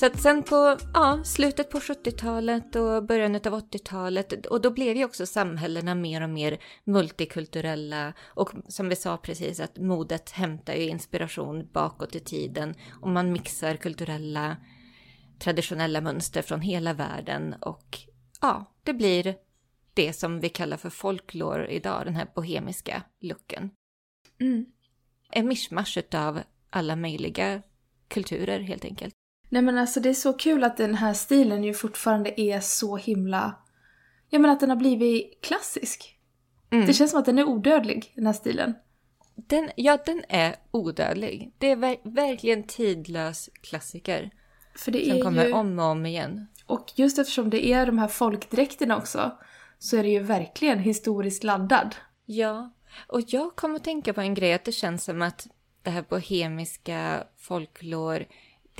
Så 0.00 0.06
att 0.06 0.20
sen 0.20 0.42
på 0.42 0.78
ja, 0.94 1.20
slutet 1.24 1.70
på 1.70 1.78
70-talet 1.78 2.76
och 2.76 3.04
början 3.04 3.34
av 3.34 3.40
80-talet, 3.40 4.46
och 4.46 4.60
då 4.60 4.70
blev 4.70 4.96
ju 4.96 5.04
också 5.04 5.26
samhällena 5.26 5.94
mer 5.94 6.22
och 6.22 6.30
mer 6.30 6.58
multikulturella 6.84 8.12
och 8.20 8.50
som 8.68 8.88
vi 8.88 8.96
sa 8.96 9.16
precis 9.16 9.60
att 9.60 9.78
modet 9.78 10.30
hämtar 10.30 10.74
ju 10.74 10.88
inspiration 10.88 11.68
bakåt 11.72 12.16
i 12.16 12.20
tiden 12.20 12.74
och 13.00 13.08
man 13.08 13.32
mixar 13.32 13.76
kulturella 13.76 14.56
traditionella 15.38 16.00
mönster 16.00 16.42
från 16.42 16.60
hela 16.60 16.92
världen 16.92 17.54
och 17.60 17.98
ja, 18.40 18.64
det 18.84 18.92
blir 18.92 19.36
det 19.94 20.12
som 20.12 20.40
vi 20.40 20.48
kallar 20.48 20.76
för 20.76 20.90
folklore 20.90 21.68
idag, 21.68 22.02
den 22.04 22.16
här 22.16 22.26
bohemiska 22.34 23.02
looken. 23.20 23.70
Mm. 24.40 24.66
En 25.30 25.48
mischmasch 25.48 25.98
av 26.14 26.40
alla 26.70 26.96
möjliga 26.96 27.62
kulturer 28.08 28.60
helt 28.60 28.84
enkelt. 28.84 29.14
Nej 29.52 29.62
men 29.62 29.78
alltså 29.78 30.00
det 30.00 30.08
är 30.08 30.14
så 30.14 30.32
kul 30.32 30.64
att 30.64 30.76
den 30.76 30.94
här 30.94 31.14
stilen 31.14 31.64
ju 31.64 31.74
fortfarande 31.74 32.40
är 32.40 32.60
så 32.60 32.96
himla... 32.96 33.56
Jag 34.28 34.40
menar 34.40 34.54
att 34.54 34.60
den 34.60 34.70
har 34.70 34.76
blivit 34.76 35.38
klassisk. 35.42 36.18
Mm. 36.70 36.86
Det 36.86 36.92
känns 36.92 37.10
som 37.10 37.20
att 37.20 37.26
den 37.26 37.38
är 37.38 37.44
odödlig, 37.44 38.12
den 38.14 38.26
här 38.26 38.32
stilen. 38.32 38.74
Den, 39.34 39.70
ja, 39.76 39.98
den 40.06 40.24
är 40.28 40.56
odödlig. 40.70 41.52
Det 41.58 41.70
är 41.70 41.76
ver 41.76 41.96
verkligen 42.02 42.62
tidlös 42.62 43.50
klassiker. 43.60 44.30
För 44.74 44.92
det 44.92 45.08
som 45.08 45.18
är 45.18 45.22
kommer 45.22 45.46
ju... 45.46 45.52
om 45.52 45.78
och 45.78 45.84
om 45.84 46.06
igen. 46.06 46.46
Och 46.66 46.92
just 46.94 47.18
eftersom 47.18 47.50
det 47.50 47.66
är 47.66 47.86
de 47.86 47.98
här 47.98 48.08
folkdräkterna 48.08 48.96
också, 48.96 49.38
så 49.78 49.96
är 49.96 50.02
det 50.02 50.08
ju 50.08 50.20
verkligen 50.20 50.78
historiskt 50.78 51.44
laddad. 51.44 51.94
Ja, 52.26 52.72
och 53.06 53.20
jag 53.26 53.56
kommer 53.56 53.76
att 53.76 53.84
tänka 53.84 54.12
på 54.12 54.20
en 54.20 54.34
grej, 54.34 54.52
att 54.52 54.64
det 54.64 54.72
känns 54.72 55.04
som 55.04 55.22
att 55.22 55.46
det 55.82 55.90
här 55.90 56.04
bohemiska 56.08 57.24
folklore 57.38 58.26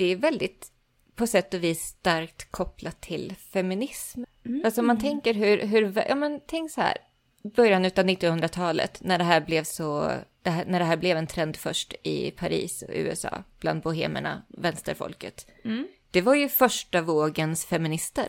det 0.01 0.11
är 0.11 0.15
väldigt 0.15 0.71
på 1.15 1.27
sätt 1.27 1.53
och 1.53 1.63
vis 1.63 1.81
starkt 1.81 2.51
kopplat 2.51 3.01
till 3.01 3.35
feminism. 3.37 4.23
Mm. 4.45 4.61
Alltså 4.65 4.81
man 4.81 4.99
tänker 4.99 5.33
hur, 5.33 5.57
hur 5.65 6.03
ja 6.09 6.15
men 6.15 6.41
tänk 6.47 6.71
så 6.71 6.81
här, 6.81 6.97
början 7.43 7.85
av 7.85 7.91
1900-talet 7.91 9.01
när 9.01 9.17
det 9.17 9.23
här 9.23 9.41
blev 9.41 9.63
så, 9.63 10.11
det 10.41 10.49
här, 10.49 10.65
när 10.65 10.79
det 10.79 10.85
här 10.85 10.97
blev 10.97 11.17
en 11.17 11.27
trend 11.27 11.57
först 11.57 11.93
i 12.03 12.31
Paris 12.31 12.81
och 12.81 12.93
USA 12.93 13.43
bland 13.59 13.81
bohemerna, 13.81 14.41
vänsterfolket. 14.49 15.47
Mm. 15.63 15.87
Det 16.11 16.21
var 16.21 16.35
ju 16.35 16.49
första 16.49 17.01
vågens 17.01 17.65
feminister. 17.65 18.27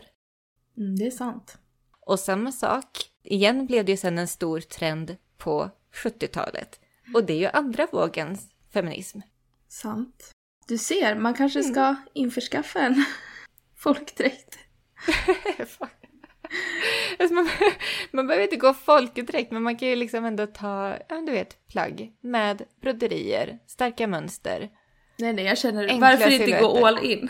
Mm, 0.77 0.95
det 0.95 1.05
är 1.05 1.11
sant. 1.11 1.57
Och 1.99 2.19
samma 2.19 2.51
sak, 2.51 2.87
igen 3.23 3.65
blev 3.65 3.85
det 3.85 3.91
ju 3.91 3.97
sen 3.97 4.17
en 4.17 4.27
stor 4.27 4.59
trend 4.59 5.17
på 5.37 5.69
70-talet. 5.93 6.79
Och 7.13 7.23
det 7.23 7.33
är 7.33 7.37
ju 7.37 7.47
andra 7.47 7.87
vågens 7.91 8.49
feminism. 8.73 9.19
Sant. 9.67 10.32
Du 10.73 10.77
ser, 10.77 11.15
man 11.15 11.33
kanske 11.33 11.59
mm. 11.59 11.71
ska 11.71 11.81
mm. 11.81 11.95
införskaffa 12.13 12.79
en 12.79 13.05
folkdräkt. 13.77 14.57
alltså 17.19 17.33
man, 17.33 17.49
man 18.11 18.27
behöver 18.27 18.43
inte 18.43 18.55
gå 18.55 18.73
folkdräkt, 18.73 19.51
men 19.51 19.63
man 19.63 19.75
kan 19.75 19.87
ju 19.87 19.95
liksom 19.95 20.25
ändå 20.25 20.47
ta, 20.47 20.97
ja 21.09 21.15
du 21.25 21.31
vet, 21.31 21.67
plagg 21.67 22.11
med 22.21 22.63
broderier, 22.81 23.59
starka 23.67 24.07
mönster. 24.07 24.69
Nej, 25.17 25.33
nej, 25.33 25.45
jag 25.45 25.57
känner, 25.57 25.99
varför 25.99 26.31
inte 26.31 26.59
gå 26.59 26.87
all 26.87 27.05
in? 27.05 27.29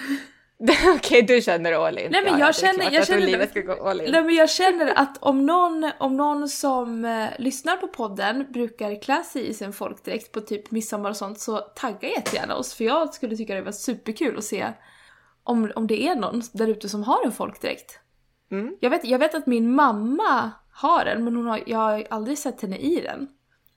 Okej, 0.95 0.95
okay, 0.95 1.21
du 1.21 1.41
känner 1.41 1.87
all 1.87 1.99
in. 1.99 2.11
Nej 2.11 2.23
men 2.23 2.39
jag 2.39 2.49
ja, 2.49 2.53
känner, 2.53 2.91
jag 2.91 3.07
känner, 3.07 3.47
ska 3.47 3.61
gå 3.61 3.89
all 3.89 4.01
in. 4.01 4.11
Nej 4.11 4.23
men 4.23 4.35
jag 4.35 4.49
känner 4.49 4.93
att 4.95 5.17
om 5.19 5.45
någon, 5.45 5.91
om 5.97 6.17
någon 6.17 6.49
som 6.49 7.05
eh, 7.05 7.27
lyssnar 7.39 7.77
på 7.77 7.87
podden 7.87 8.45
brukar 8.49 9.01
klä 9.01 9.23
sig 9.23 9.47
i 9.47 9.53
sin 9.53 9.73
folkdräkt 9.73 10.31
på 10.31 10.41
typ 10.41 10.71
midsommar 10.71 11.09
och 11.09 11.17
sånt 11.17 11.39
så 11.39 11.57
tagga 11.57 12.09
jättegärna 12.09 12.55
oss 12.55 12.73
för 12.73 12.83
jag 12.83 13.13
skulle 13.13 13.37
tycka 13.37 13.55
det 13.55 13.61
var 13.61 13.71
superkul 13.71 14.37
att 14.37 14.43
se 14.43 14.73
om, 15.43 15.71
om 15.75 15.87
det 15.87 16.07
är 16.07 16.15
någon 16.15 16.41
där 16.53 16.67
ute 16.67 16.89
som 16.89 17.03
har 17.03 17.25
en 17.25 17.31
folkdräkt. 17.31 17.99
Mm. 18.51 18.77
Jag, 18.79 18.89
vet, 18.89 19.05
jag 19.05 19.19
vet 19.19 19.35
att 19.35 19.47
min 19.47 19.75
mamma 19.75 20.51
har 20.73 21.05
en 21.05 21.23
men 21.23 21.35
hon 21.35 21.47
har, 21.47 21.63
jag 21.65 21.77
har 21.77 22.07
aldrig 22.09 22.37
sett 22.37 22.61
henne 22.61 22.77
i 22.77 23.01
den. 23.01 23.27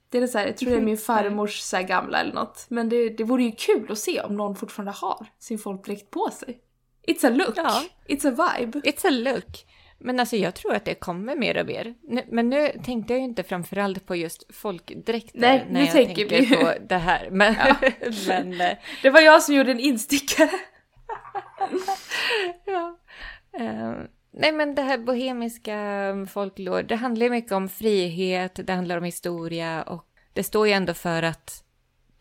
Det 0.09 0.19
är 0.19 0.27
så 0.27 0.39
här, 0.39 0.47
jag 0.47 0.57
tror 0.57 0.71
det 0.71 0.77
är 0.77 0.81
min 0.81 0.99
farmors 1.09 1.61
så 1.61 1.83
gamla 1.83 2.21
eller 2.21 2.35
något. 2.35 2.67
Men 2.69 2.89
det, 2.89 3.09
det 3.09 3.25
vore 3.25 3.43
ju 3.43 3.53
kul 3.53 3.93
att 3.93 3.99
se 3.99 4.21
om 4.21 4.37
någon 4.37 4.57
fortfarande 4.57 4.93
har 4.93 5.27
sin 5.39 5.59
folkdräkt 5.59 6.11
på 6.11 6.31
sig. 6.31 6.61
It's 7.07 7.27
a 7.27 7.31
look. 7.31 7.57
Ja. 7.57 7.85
It's 8.09 8.29
a 8.29 8.31
vibe. 8.31 8.81
It's 8.81 9.07
a 9.07 9.11
look. 9.11 9.67
Men 9.99 10.21
alltså 10.21 10.37
jag 10.37 10.55
tror 10.55 10.75
att 10.75 10.85
det 10.85 10.95
kommer 10.95 11.37
mer 11.37 11.61
och 11.61 11.67
mer. 11.67 11.95
Men 12.29 12.51
nu 12.51 12.73
tänkte 12.85 13.13
jag 13.13 13.21
ju 13.21 13.25
inte 13.25 13.43
framförallt 13.43 14.07
på 14.07 14.17
just 14.17 14.55
folkdräkter 14.55 15.41
Nej, 15.41 15.67
när 15.69 15.81
nu 15.81 15.81
jag 15.81 15.93
tänker 15.93 16.29
vi 16.29 16.57
på 16.57 16.73
det 16.89 16.97
här. 16.97 17.29
Men, 17.31 17.55
ja. 17.55 17.77
men, 18.29 18.61
eh, 18.61 18.77
det 19.03 19.11
var 19.11 19.21
jag 19.21 19.43
som 19.43 19.55
gjorde 19.55 19.71
en 19.71 19.81
instickare. 19.81 20.51
ja. 22.65 22.99
Uh, 23.61 23.95
nej 24.31 24.53
men 24.53 24.75
det 24.75 24.83
här 24.83 24.99
bohemiska 24.99 26.13
folklore, 26.31 26.83
det 26.83 26.97
handlar 26.97 27.27
ju 27.27 27.31
mycket 27.31 27.53
om 27.53 27.69
frihet, 27.69 28.67
det 28.67 28.73
handlar 28.73 28.97
om 28.97 29.05
historia 29.05 29.83
och 29.83 30.07
det 30.33 30.43
står 30.43 30.67
ju 30.67 30.73
ändå 30.73 30.95
för 30.95 31.23
att 31.23 31.65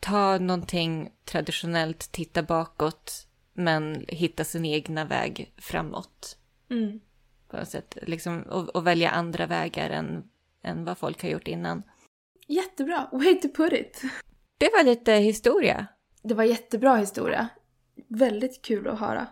ta 0.00 0.38
någonting 0.38 1.10
traditionellt, 1.24 2.12
titta 2.12 2.42
bakåt, 2.42 3.25
men 3.56 4.04
hitta 4.08 4.44
sin 4.44 4.64
egna 4.64 5.04
väg 5.04 5.52
framåt. 5.56 6.38
Mm. 6.70 7.00
På 7.48 7.56
något 7.56 7.68
sätt, 7.68 7.98
liksom, 8.02 8.42
och, 8.42 8.68
och, 8.68 8.86
välja 8.86 9.10
andra 9.10 9.46
vägar 9.46 9.90
än, 9.90 10.24
än 10.62 10.84
vad 10.84 10.98
folk 10.98 11.22
har 11.22 11.28
gjort 11.28 11.48
innan. 11.48 11.82
Jättebra, 12.46 13.08
way 13.12 13.40
to 13.40 13.48
put 13.48 13.72
it. 13.72 14.02
Det 14.58 14.70
var 14.72 14.84
lite 14.84 15.12
historia. 15.12 15.86
Det 16.22 16.34
var 16.34 16.44
jättebra 16.44 16.96
historia. 16.96 17.48
Väldigt 18.08 18.62
kul 18.62 18.88
att 18.88 19.00
höra. 19.00 19.26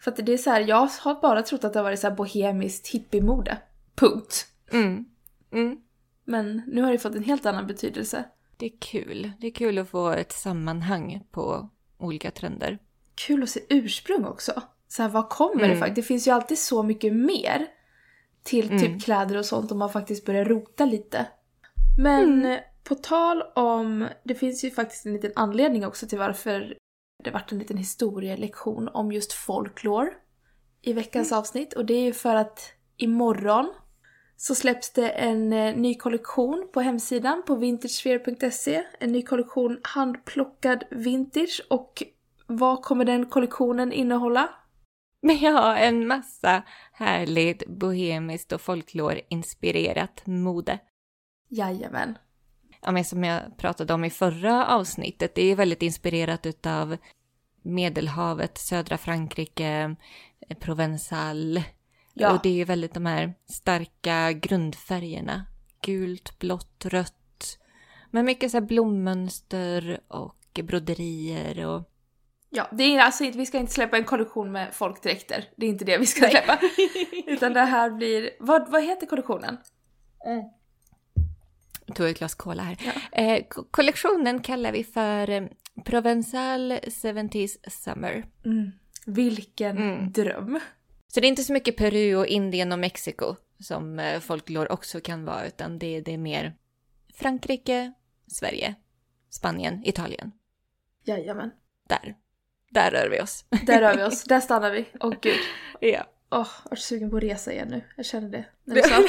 För 0.00 0.10
att 0.10 0.26
det 0.26 0.32
är 0.32 0.38
så 0.38 0.50
här, 0.50 0.60
jag 0.60 0.86
har 0.86 1.20
bara 1.20 1.42
trott 1.42 1.64
att 1.64 1.72
det 1.72 1.78
har 1.78 1.84
varit 1.84 2.00
så 2.00 2.08
här 2.08 2.16
bohemiskt 2.16 2.88
hippiemode. 2.88 3.58
Punkt. 3.94 4.46
Mm. 4.72 5.04
Mm. 5.52 5.80
Men 6.24 6.62
nu 6.66 6.82
har 6.82 6.92
det 6.92 6.98
fått 6.98 7.14
en 7.14 7.24
helt 7.24 7.46
annan 7.46 7.66
betydelse. 7.66 8.24
Det 8.56 8.66
är 8.66 8.76
kul. 8.78 9.32
Det 9.40 9.46
är 9.46 9.50
kul 9.50 9.78
att 9.78 9.88
få 9.88 10.10
ett 10.10 10.32
sammanhang 10.32 11.26
på 11.30 11.68
olika 11.98 12.30
trender. 12.30 12.78
Kul 13.14 13.42
att 13.42 13.50
se 13.50 13.60
ursprung 13.68 14.24
också. 14.24 14.62
Så 14.88 15.02
här, 15.02 15.08
vad 15.08 15.28
kommer 15.28 15.64
mm. 15.64 15.70
det 15.70 15.76
faktiskt? 15.76 15.96
Det 15.96 16.02
finns 16.02 16.26
ju 16.26 16.30
alltid 16.30 16.58
så 16.58 16.82
mycket 16.82 17.12
mer 17.12 17.66
till 18.42 18.68
typ 18.68 18.82
mm. 18.82 19.00
kläder 19.00 19.38
och 19.38 19.46
sånt 19.46 19.72
om 19.72 19.78
man 19.78 19.92
faktiskt 19.92 20.24
börjar 20.24 20.44
rota 20.44 20.84
lite. 20.84 21.26
Men 21.98 22.44
mm. 22.44 22.60
på 22.84 22.94
tal 22.94 23.42
om, 23.54 24.08
det 24.24 24.34
finns 24.34 24.64
ju 24.64 24.70
faktiskt 24.70 25.06
en 25.06 25.12
liten 25.12 25.32
anledning 25.36 25.86
också 25.86 26.06
till 26.06 26.18
varför 26.18 26.76
det 27.24 27.30
varit 27.30 27.52
en 27.52 27.58
liten 27.58 27.76
historielektion 27.76 28.88
om 28.88 29.12
just 29.12 29.32
folklore 29.32 30.10
i 30.82 30.92
veckans 30.92 31.30
mm. 31.30 31.38
avsnitt 31.38 31.72
och 31.72 31.86
det 31.86 31.94
är 31.94 32.02
ju 32.02 32.12
för 32.12 32.34
att 32.34 32.72
imorgon 32.96 33.72
så 34.36 34.54
släpps 34.54 34.92
det 34.92 35.08
en 35.08 35.52
eh, 35.52 35.76
ny 35.76 35.94
kollektion 35.94 36.68
på 36.72 36.80
hemsidan 36.80 37.42
på 37.46 37.54
vintagesphere.se. 37.54 38.82
En 38.98 39.12
ny 39.12 39.22
kollektion 39.22 39.80
handplockad 39.82 40.84
vintage 40.90 41.62
och 41.70 42.02
vad 42.56 42.82
kommer 42.82 43.04
den 43.04 43.26
kollektionen 43.26 43.92
innehålla? 43.92 44.48
Men 45.22 45.38
ja, 45.38 45.76
en 45.76 46.06
massa 46.06 46.62
härligt 46.92 47.66
bohemiskt 47.66 48.52
och 48.52 48.60
folklore-inspirerat 48.60 50.26
mode. 50.26 50.78
Jajamän. 51.48 52.18
Ja, 52.80 52.92
men 52.92 53.04
som 53.04 53.24
jag 53.24 53.56
pratade 53.56 53.94
om 53.94 54.04
i 54.04 54.10
förra 54.10 54.66
avsnittet, 54.66 55.34
det 55.34 55.42
är 55.42 55.56
väldigt 55.56 55.82
inspirerat 55.82 56.46
utav 56.46 56.96
Medelhavet, 57.62 58.58
södra 58.58 58.98
Frankrike, 58.98 59.96
Provençal. 60.60 61.62
Ja. 62.14 62.32
Och 62.32 62.40
det 62.42 62.48
är 62.48 62.54
ju 62.54 62.64
väldigt 62.64 62.94
de 62.94 63.06
här 63.06 63.34
starka 63.46 64.32
grundfärgerna. 64.32 65.44
Gult, 65.82 66.38
blått, 66.38 66.84
rött. 66.84 67.58
Men 68.10 68.24
mycket 68.24 68.50
så 68.50 68.56
här 68.56 68.66
blommönster 68.66 70.00
och 70.08 70.60
broderier 70.62 71.66
och 71.66 71.91
Ja, 72.54 72.68
det 72.72 72.82
är 72.84 73.00
alltså 73.00 73.24
inte, 73.24 73.38
vi 73.38 73.46
ska 73.46 73.58
inte 73.58 73.72
släppa 73.72 73.96
en 73.96 74.04
kollektion 74.04 74.52
med 74.52 74.74
folkdräkter. 74.74 75.44
Det 75.56 75.66
är 75.66 75.70
inte 75.70 75.84
det 75.84 75.98
vi 75.98 76.06
ska 76.06 76.28
släppa. 76.28 76.60
Utan 77.26 77.52
det 77.52 77.60
här 77.60 77.90
blir, 77.90 78.30
vad, 78.40 78.70
vad 78.70 78.84
heter 78.84 79.06
kollektionen? 79.06 79.56
Mm. 80.26 80.44
Jag 81.86 81.96
tog 81.96 82.08
ett 82.08 82.18
glas 82.18 82.34
cola 82.34 82.62
här. 82.62 82.76
Ja. 82.84 83.18
Eh, 83.22 83.44
kollektionen 83.70 84.40
kallar 84.40 84.72
vi 84.72 84.84
för 84.84 85.30
eh, 85.30 85.42
Provençal 85.84 86.72
70s 86.72 87.70
Summer. 87.70 88.24
Mm. 88.44 88.70
Vilken 89.06 89.76
mm. 89.76 90.12
dröm. 90.12 90.60
Så 91.08 91.20
det 91.20 91.26
är 91.26 91.28
inte 91.28 91.44
så 91.44 91.52
mycket 91.52 91.76
Peru 91.76 92.16
och 92.16 92.26
Indien 92.26 92.72
och 92.72 92.78
Mexiko 92.78 93.36
som 93.58 93.98
eh, 93.98 94.20
folklore 94.20 94.68
också 94.68 95.00
kan 95.00 95.24
vara, 95.24 95.46
utan 95.46 95.78
det, 95.78 96.00
det 96.00 96.12
är 96.12 96.18
mer 96.18 96.56
Frankrike, 97.14 97.92
Sverige, 98.26 98.74
Spanien, 99.30 99.84
Italien. 99.84 100.32
Jajamän. 101.04 101.50
Där. 101.88 102.16
Där 102.72 102.90
rör 102.90 103.08
vi 103.08 103.20
oss. 103.20 103.44
Där 103.66 103.80
rör 103.80 103.96
vi 103.96 104.02
oss. 104.02 104.24
Där 104.24 104.40
stannar 104.40 104.70
vi. 104.70 104.88
Åh 105.00 105.10
oh, 105.10 105.14
gud. 105.22 105.40
Ja. 105.80 106.06
Åh, 106.30 106.40
oh, 106.40 106.48
jag 106.64 106.72
är 106.72 106.76
sugen 106.76 107.10
på 107.10 107.16
att 107.16 107.22
resa 107.22 107.52
igen 107.52 107.68
nu. 107.68 107.82
Jag 107.96 108.06
känner 108.06 108.28
det. 108.28 108.44
När 108.64 108.74
du 108.74 108.82
sa 108.82 109.04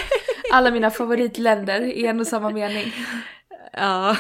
alla 0.52 0.71
mina 0.71 0.91
favoritländer 0.91 1.82
i 1.82 2.06
en 2.06 2.19
och 2.19 2.28
samma 2.28 2.49
mening. 2.49 2.93
Ja. 3.73 4.17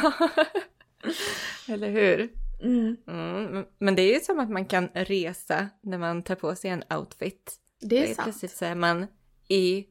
Eller 1.67 1.89
hur? 1.89 2.29
Mm. 2.61 2.97
Mm. 3.07 3.65
Men 3.79 3.95
det 3.95 4.01
är 4.01 4.13
ju 4.13 4.19
som 4.19 4.39
att 4.39 4.49
man 4.49 4.65
kan 4.65 4.89
resa 4.93 5.69
när 5.81 5.97
man 5.97 6.23
tar 6.23 6.35
på 6.35 6.55
sig 6.55 6.69
en 6.69 6.83
outfit. 6.89 7.55
Det 7.79 7.97
är, 7.97 8.03
är 8.03 8.13
sant. 8.13 8.23
Plötsligt 8.23 8.51
så 8.51 8.65
är 8.65 8.75
man 8.75 9.07
i 9.47 9.85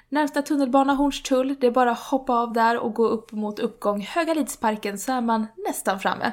närmsta 0.09 0.43
tunnelbana 0.43 0.95
Hornstull. 0.95 1.57
Det 1.61 1.67
är 1.67 1.71
bara 1.71 1.91
att 1.91 1.99
hoppa 1.99 2.33
av 2.33 2.53
där 2.53 2.79
och 2.79 2.95
gå 2.95 3.09
upp 3.09 3.33
mot 3.33 3.59
uppgång 3.59 4.01
Högalidsparken 4.01 4.99
så 4.99 5.13
är 5.13 5.21
man 5.21 5.47
nästan 5.67 6.01
framme. 6.01 6.33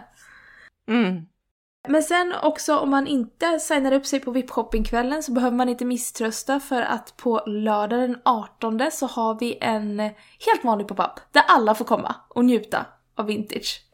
Mm. 0.90 1.26
Men 1.88 2.04
sen 2.04 2.34
också 2.44 2.78
om 2.78 2.90
man 2.90 3.08
inte 3.08 3.60
signar 3.60 3.92
upp 3.92 4.06
sig 4.06 4.20
på 4.20 4.32
VIP-shoppingkvällen 4.32 5.24
så 5.24 5.32
behöver 5.32 5.58
man 5.58 5.70
inte 5.70 5.86
misströsta 5.86 6.60
för 6.60 6.82
att 6.82 7.18
på 7.18 7.44
lördag 7.46 8.00
den 8.00 8.18
18 8.26 8.92
så 8.92 9.08
har 9.08 9.40
vi 9.40 9.58
en 9.62 10.00
helt 10.40 10.64
vanlig 10.64 10.88
pop-up 10.88 11.20
där 11.32 11.44
alla 11.48 11.76
får 11.76 11.86
komma 11.86 12.16
och 12.30 12.46
njuta 12.46 12.86
av 13.16 13.26
vintage. 13.26 13.91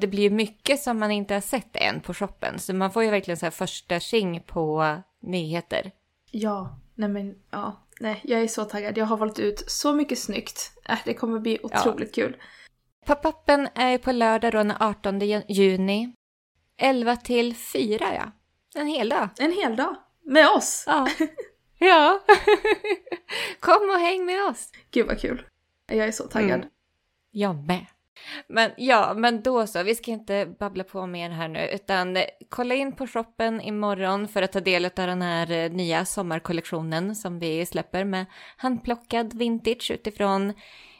Det 0.00 0.06
blir 0.06 0.30
mycket 0.30 0.80
som 0.80 0.98
man 0.98 1.10
inte 1.10 1.34
har 1.34 1.40
sett 1.40 1.76
än 1.76 2.00
på 2.00 2.14
shoppen, 2.14 2.58
så 2.58 2.74
man 2.74 2.92
får 2.92 3.04
ju 3.04 3.10
verkligen 3.10 3.36
så 3.36 3.46
här 3.46 3.50
första 3.50 4.00
tjing 4.00 4.42
på 4.46 4.96
nyheter. 5.22 5.92
Ja, 6.30 6.78
nej 6.94 7.08
men 7.08 7.34
ja, 7.50 7.86
nej, 8.00 8.20
jag 8.24 8.40
är 8.40 8.48
så 8.48 8.64
taggad. 8.64 8.98
Jag 8.98 9.06
har 9.06 9.16
valt 9.16 9.38
ut 9.38 9.64
så 9.66 9.92
mycket 9.92 10.18
snyggt. 10.18 10.72
Äh, 10.88 10.98
det 11.04 11.14
kommer 11.14 11.40
bli 11.40 11.58
otroligt 11.62 12.16
ja. 12.16 12.24
kul. 12.24 12.36
Pop-upen 13.06 13.68
är 13.74 13.98
på 13.98 14.12
lördag 14.12 14.52
då 14.52 14.58
den 14.58 14.72
18 14.80 15.20
juni. 15.48 16.14
11 16.76 17.16
till 17.16 17.56
4 17.56 18.14
ja. 18.14 18.32
En 18.74 18.86
hel 18.86 19.08
dag. 19.08 19.28
En 19.38 19.52
hel 19.52 19.76
dag. 19.76 19.96
Med 20.24 20.48
oss. 20.48 20.84
Ja. 20.86 21.08
ja. 21.78 22.20
Kom 23.60 23.90
och 23.90 24.00
häng 24.00 24.24
med 24.24 24.44
oss. 24.44 24.72
Gud 24.90 25.06
vad 25.06 25.20
kul. 25.20 25.46
Jag 25.86 26.08
är 26.08 26.12
så 26.12 26.24
taggad. 26.24 26.58
Mm. 26.58 26.68
Jag 27.30 27.66
med. 27.66 27.86
Men 28.46 28.70
ja, 28.76 29.14
men 29.16 29.42
då 29.42 29.66
så. 29.66 29.82
Vi 29.82 29.94
ska 29.94 30.10
inte 30.10 30.46
babbla 30.58 30.84
på 30.84 31.06
mer 31.06 31.30
här 31.30 31.48
nu, 31.48 31.68
utan 31.68 32.16
kolla 32.48 32.74
in 32.74 32.92
på 32.92 33.06
shoppen 33.06 33.60
imorgon 33.60 34.28
för 34.28 34.42
att 34.42 34.52
ta 34.52 34.60
del 34.60 34.84
av 34.84 34.90
den 34.94 35.22
här 35.22 35.50
eh, 35.50 35.70
nya 35.70 36.04
sommarkollektionen 36.04 37.16
som 37.16 37.38
vi 37.38 37.66
släpper 37.66 38.04
med 38.04 38.26
handplockad 38.56 39.34
vintage 39.34 39.90
utifrån 39.90 40.52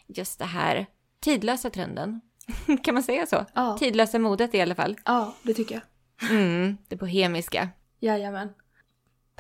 just 0.07 0.39
det 0.39 0.45
här 0.45 0.87
tidlösa 1.21 1.71
trenden. 1.71 2.21
kan 2.83 2.95
man 2.95 3.03
säga 3.03 3.27
så? 3.27 3.47
Ja. 3.55 3.77
Tidlösa 3.79 4.19
modet 4.19 4.55
i 4.55 4.61
alla 4.61 4.75
fall. 4.75 4.97
Ja, 5.05 5.35
det 5.43 5.55
tycker 5.55 5.75
jag. 5.75 6.31
Mm, 6.31 6.77
det 6.89 6.97
bohemiska. 6.97 7.69
Jajamän. 8.01 8.49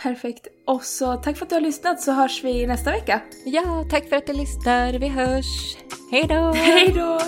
Perfekt. 0.02 0.46
Och 0.66 0.84
så 0.84 1.16
tack 1.16 1.36
för 1.36 1.44
att 1.44 1.48
du 1.48 1.56
har 1.56 1.60
lyssnat 1.62 2.00
så 2.00 2.12
hörs 2.12 2.44
vi 2.44 2.66
nästa 2.66 2.90
vecka. 2.90 3.20
Ja, 3.44 3.84
tack 3.90 4.08
för 4.08 4.16
att 4.16 4.26
du 4.26 4.32
lyssnar. 4.32 4.92
Vi 4.92 5.08
hörs. 5.08 5.76
Hej 6.10 6.26
då! 6.28 6.52
Hej 6.52 6.92
då! 6.94 7.20